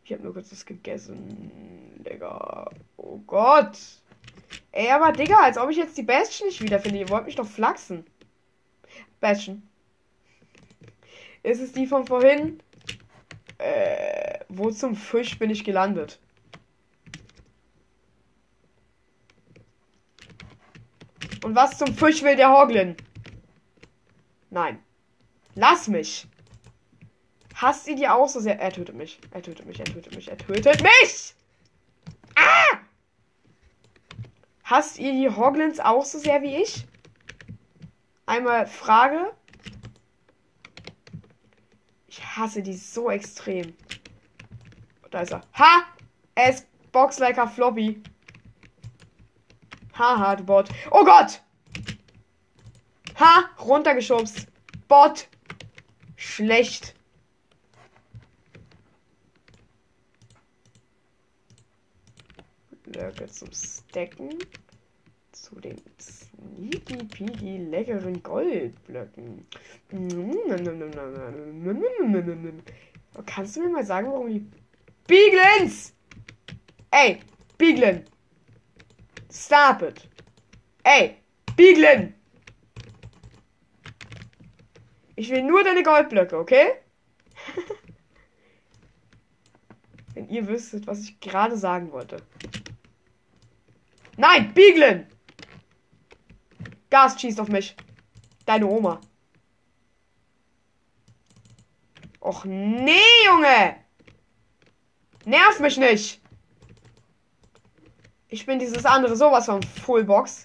Ich 0.04 0.12
habe 0.12 0.22
nur 0.22 0.34
kurz 0.34 0.50
das 0.50 0.66
gegessen. 0.66 1.40
Digga. 1.98 2.70
Oh 2.98 3.18
Gott. 3.26 3.78
Ey, 4.72 4.90
aber 4.90 5.12
Digga, 5.12 5.38
als 5.40 5.56
ob 5.56 5.70
ich 5.70 5.78
jetzt 5.78 5.96
die 5.96 6.02
Bastion 6.02 6.48
nicht 6.48 6.60
wiederfinde. 6.60 6.98
Ihr 6.98 7.08
wollt 7.08 7.24
mich 7.24 7.36
doch 7.36 7.46
flachsen. 7.46 8.04
Bastion. 9.20 9.62
Ist 11.42 11.60
es 11.60 11.72
die 11.72 11.86
von 11.86 12.06
vorhin? 12.06 12.60
Äh, 13.56 14.40
wo 14.48 14.70
zum 14.70 14.94
Fisch 14.94 15.38
bin 15.38 15.50
ich 15.50 15.64
gelandet? 15.64 16.20
Und 21.44 21.54
was 21.54 21.78
zum 21.78 21.94
Fisch 21.94 22.22
will 22.22 22.36
der 22.36 22.52
Hoglin? 22.52 22.96
Nein. 24.50 24.82
Lass 25.54 25.88
mich. 25.88 26.26
Hasst 27.54 27.88
ihr 27.88 27.96
die 27.96 28.08
auch 28.08 28.28
so 28.28 28.40
sehr? 28.40 28.60
Er 28.60 28.72
tötet 28.72 28.94
mich. 28.94 29.18
Er 29.32 29.42
tötet 29.42 29.66
mich. 29.66 29.80
Er 29.80 29.86
tötet 29.86 30.14
mich. 30.14 30.28
Er 30.28 30.38
tötet 30.38 30.82
mich. 30.82 31.34
Ah! 32.36 32.78
Hasst 34.64 34.98
ihr 34.98 35.12
die 35.12 35.28
Hoglins 35.28 35.80
auch 35.80 36.04
so 36.04 36.18
sehr 36.18 36.42
wie 36.42 36.56
ich? 36.56 36.86
Einmal 38.26 38.66
Frage. 38.66 39.32
Ich 42.06 42.24
hasse 42.36 42.62
die 42.62 42.74
so 42.74 43.10
extrem. 43.10 43.74
Da 45.10 45.22
ist 45.22 45.32
er. 45.32 45.40
Ha! 45.54 45.84
Er 46.34 46.50
ist 46.50 46.66
Box 46.92 47.18
like 47.18 47.38
a 47.38 47.46
Floppy. 47.46 48.02
Du 49.98 50.44
Bot. 50.44 50.68
Oh 50.92 51.04
Gott! 51.04 51.40
Ha! 53.18 53.50
Runtergeschubst. 53.58 54.46
Bot. 54.86 55.26
Schlecht. 56.14 56.94
Blöcke 62.84 63.26
zum 63.26 63.48
Stecken. 63.52 64.38
Zu 65.32 65.56
den 65.56 65.80
sneaky 66.00 67.04
peaky 67.04 67.58
leckeren 67.58 68.22
Goldblöcken. 68.22 69.46
Kannst 73.26 73.56
du 73.56 73.60
mir 73.60 73.68
mal 73.68 73.84
sagen, 73.84 74.12
warum 74.12 74.28
die 74.28 74.46
Bieglins! 75.08 75.92
Ey, 76.90 77.20
Bieglin! 77.56 78.04
Stop 79.30 79.82
it! 79.82 80.08
Ey, 80.84 81.18
Bieglin! 81.56 82.14
Ich 85.16 85.30
will 85.30 85.42
nur 85.42 85.64
deine 85.64 85.82
Goldblöcke, 85.82 86.38
okay? 86.38 86.74
Wenn 90.14 90.28
ihr 90.28 90.46
wüsstet, 90.46 90.86
was 90.86 91.00
ich 91.00 91.18
gerade 91.20 91.56
sagen 91.56 91.92
wollte. 91.92 92.22
Nein, 94.16 94.54
Biegeln! 94.54 95.06
Gas 96.90 97.20
schießt 97.20 97.40
auf 97.40 97.48
mich. 97.48 97.76
Deine 98.46 98.66
Oma. 98.66 99.00
Och 102.20 102.44
nee, 102.44 103.24
Junge! 103.26 103.76
Nerv 105.24 105.60
mich 105.60 105.76
nicht! 105.76 106.20
Ich 108.28 108.44
bin 108.44 108.58
dieses 108.58 108.84
andere 108.84 109.16
sowas 109.16 109.46
von 109.46 109.62
Fullbox. 109.62 110.44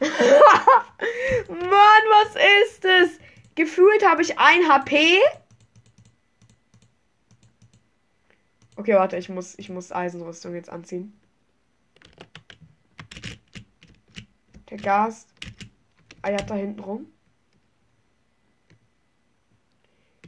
Mann, 0.00 0.10
was 1.50 2.34
ist 2.70 2.84
es? 2.84 3.18
Gefühlt 3.54 4.06
habe 4.06 4.22
ich 4.22 4.38
ein 4.38 4.68
HP. 4.68 5.18
Okay, 8.76 8.94
warte, 8.94 9.16
ich 9.18 9.28
muss, 9.28 9.58
ich 9.58 9.68
muss 9.68 9.92
Eisenrüstung 9.92 10.54
jetzt 10.54 10.70
anziehen. 10.70 11.12
Der 14.70 14.78
Gast 14.78 15.28
eiert 16.22 16.48
da 16.48 16.54
hinten 16.54 16.80
rum. 16.80 17.12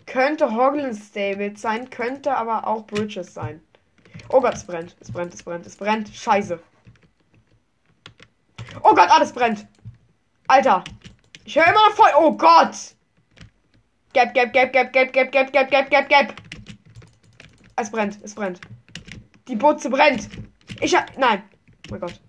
Könnte 0.06 0.52
Hoglins 0.52 1.06
Stable 1.08 1.56
sein, 1.56 1.88
könnte 1.88 2.36
aber 2.36 2.66
auch 2.66 2.86
Bridges 2.86 3.32
sein. 3.32 3.62
Oh 4.32 4.40
Gott, 4.40 4.54
es 4.54 4.64
brennt, 4.64 4.96
es 5.00 5.10
brennt, 5.10 5.34
es 5.34 5.42
brennt, 5.42 5.66
es 5.66 5.76
brennt. 5.76 6.08
Scheiße. 6.08 6.60
Oh 8.82 8.94
Gott, 8.94 9.10
alles 9.10 9.32
brennt. 9.32 9.66
Alter. 10.46 10.84
Ich 11.44 11.56
höre 11.56 11.66
immer 11.66 11.88
noch 11.88 11.96
voll. 11.96 12.10
Oh 12.16 12.36
Gott. 12.36 12.76
Gap, 14.12 14.32
gap, 14.34 14.52
gap, 14.52 14.72
gap, 14.72 14.92
gap, 14.92 15.12
gap, 15.12 15.32
gap, 15.32 15.52
gap, 15.52 15.70
gap, 15.70 15.90
gap, 15.90 16.08
gap. 16.08 16.34
Es 17.76 17.90
brennt, 17.90 18.18
es 18.22 18.34
brennt. 18.34 18.60
Die 19.48 19.56
Butze 19.56 19.90
brennt. 19.90 20.28
Ich 20.80 20.94
hab. 20.94 21.16
Nein. 21.18 21.42
Oh 21.88 21.90
mein 21.90 22.00
Gott. 22.00 22.20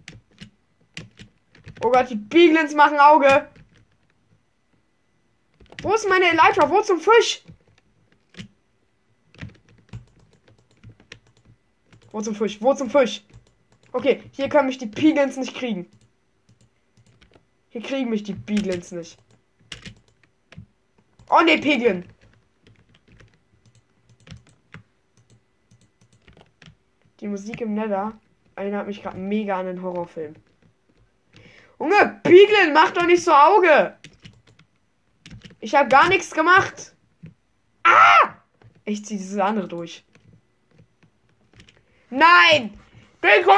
Oh 1.83 1.91
Gott, 1.91 2.09
die 2.09 2.15
Bieglins 2.15 2.73
machen 2.73 2.99
Auge. 2.99 3.47
Wo 5.83 5.93
ist 5.93 6.09
meine 6.09 6.25
Elytra? 6.25 6.67
Wo 6.69 6.81
zum 6.81 6.99
Fisch? 6.99 7.43
Wo 12.11 12.21
zum 12.21 12.35
Fisch? 12.35 12.61
Wo 12.61 12.73
zum 12.73 12.89
Fisch? 12.89 13.23
Okay, 13.93 14.23
hier 14.31 14.49
können 14.49 14.67
mich 14.67 14.77
die 14.77 14.87
Piglins 14.87 15.37
nicht 15.37 15.55
kriegen. 15.55 15.89
Hier 17.69 17.81
kriegen 17.81 18.09
mich 18.09 18.23
die 18.23 18.33
Piglins 18.33 18.91
nicht. 18.91 19.17
Oh 21.29 21.41
ne, 21.41 21.57
Piglin. 21.57 22.05
Die 27.21 27.27
Musik 27.27 27.61
im 27.61 27.73
Nether 27.75 28.13
erinnert 28.55 28.87
mich 28.87 29.01
gerade 29.01 29.17
mega 29.17 29.59
an 29.59 29.67
den 29.67 29.81
Horrorfilm. 29.81 30.35
Junge, 31.79 32.19
Piglin, 32.23 32.73
mach 32.73 32.91
doch 32.91 33.05
nicht 33.05 33.23
so 33.23 33.31
Auge. 33.31 33.95
Ich 35.59 35.75
habe 35.75 35.89
gar 35.89 36.09
nichts 36.09 36.31
gemacht. 36.31 36.95
Ah! 37.83 38.35
Ich 38.83 39.05
zieh 39.05 39.17
dieses 39.17 39.39
andere 39.39 39.67
durch. 39.67 40.03
Nein! 42.11 42.77
Pico! 43.21 43.53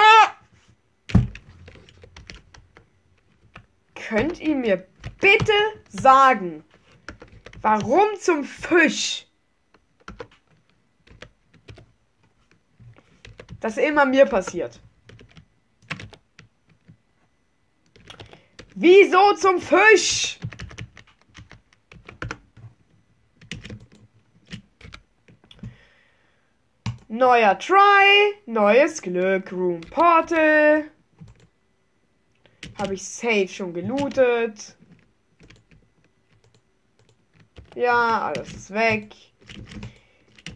Könnt 3.95 4.39
ihr 4.39 4.56
mir 4.56 4.88
bitte 5.20 5.54
sagen, 5.89 6.64
warum 7.62 8.10
zum 8.20 8.43
Fisch 8.43 9.26
das 13.60 13.78
immer 13.78 14.06
mir 14.06 14.26
passiert? 14.28 14.80
Wieso 18.76 19.34
zum 19.34 19.60
Fisch? 19.60 20.38
Neuer 27.16 27.59
Try, 27.59 28.34
neues 28.47 28.99
Glück, 28.99 29.51
Room 29.51 29.82
Portal. 29.82 30.89
Habe 32.76 32.95
ich 32.95 33.07
safe 33.07 33.47
schon 33.47 33.72
gelootet. 33.72 34.76
Ja, 37.76 38.32
alles 38.34 38.51
ist 38.51 38.74
weg. 38.74 39.14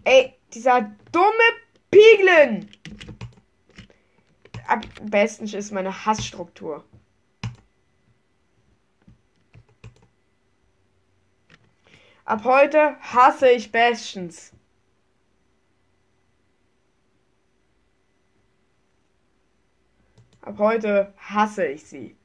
Ey, 0.04 0.34
dieser 0.52 0.96
dumme 1.12 1.30
Piglin. 1.92 2.68
Am 4.68 4.82
besten 5.04 5.46
ist 5.46 5.72
meine 5.72 6.08
Hassstruktur. 6.08 6.84
Ab 12.26 12.44
heute 12.46 12.98
hasse 13.02 13.52
ich 13.52 13.72
Bastions. 13.72 14.57
Ab 20.48 20.60
heute 20.60 21.14
hasse 21.18 21.66
ich 21.66 21.84
sie. 21.84 22.16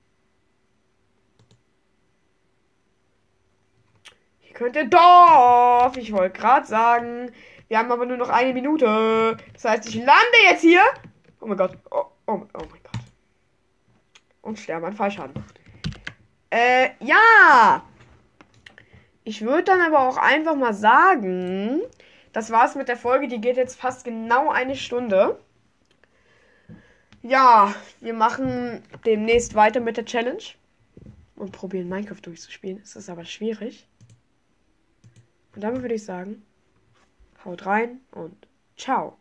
Hier 4.38 4.54
könnte 4.54 4.86
Dorf. 4.86 5.96
Ich 5.96 6.12
wollte 6.12 6.38
gerade 6.38 6.64
sagen. 6.64 7.32
Wir 7.66 7.78
haben 7.78 7.90
aber 7.90 8.06
nur 8.06 8.16
noch 8.16 8.28
eine 8.28 8.52
Minute. 8.52 9.36
Das 9.54 9.64
heißt, 9.64 9.88
ich 9.88 9.96
lande 9.96 10.38
jetzt 10.44 10.60
hier. 10.60 10.82
Oh 11.40 11.46
mein 11.46 11.58
Gott. 11.58 11.76
Oh, 11.90 12.04
oh, 12.28 12.42
oh 12.54 12.58
mein 12.58 12.68
Gott. 12.68 13.02
Und 14.42 14.56
sterbe 14.56 14.86
an 14.86 14.92
Fallschaden. 14.92 15.44
Äh, 16.50 16.90
ja. 17.00 17.84
Ich 19.24 19.42
würde 19.42 19.64
dann 19.64 19.80
aber 19.80 19.98
auch 19.98 20.16
einfach 20.16 20.54
mal 20.54 20.74
sagen, 20.74 21.80
das 22.32 22.52
war's 22.52 22.76
mit 22.76 22.86
der 22.86 22.96
Folge. 22.96 23.26
Die 23.26 23.40
geht 23.40 23.56
jetzt 23.56 23.80
fast 23.80 24.04
genau 24.04 24.48
eine 24.48 24.76
Stunde. 24.76 25.40
Ja, 27.22 27.72
wir 28.00 28.14
machen 28.14 28.82
demnächst 29.06 29.54
weiter 29.54 29.78
mit 29.78 29.96
der 29.96 30.04
Challenge 30.04 30.42
und 31.36 31.52
probieren 31.52 31.88
Minecraft 31.88 32.20
durchzuspielen. 32.20 32.80
Es 32.82 32.96
ist 32.96 33.08
aber 33.08 33.24
schwierig. 33.24 33.86
Und 35.54 35.62
damit 35.62 35.82
würde 35.82 35.94
ich 35.94 36.04
sagen, 36.04 36.42
haut 37.44 37.64
rein 37.64 38.00
und 38.10 38.48
ciao. 38.76 39.16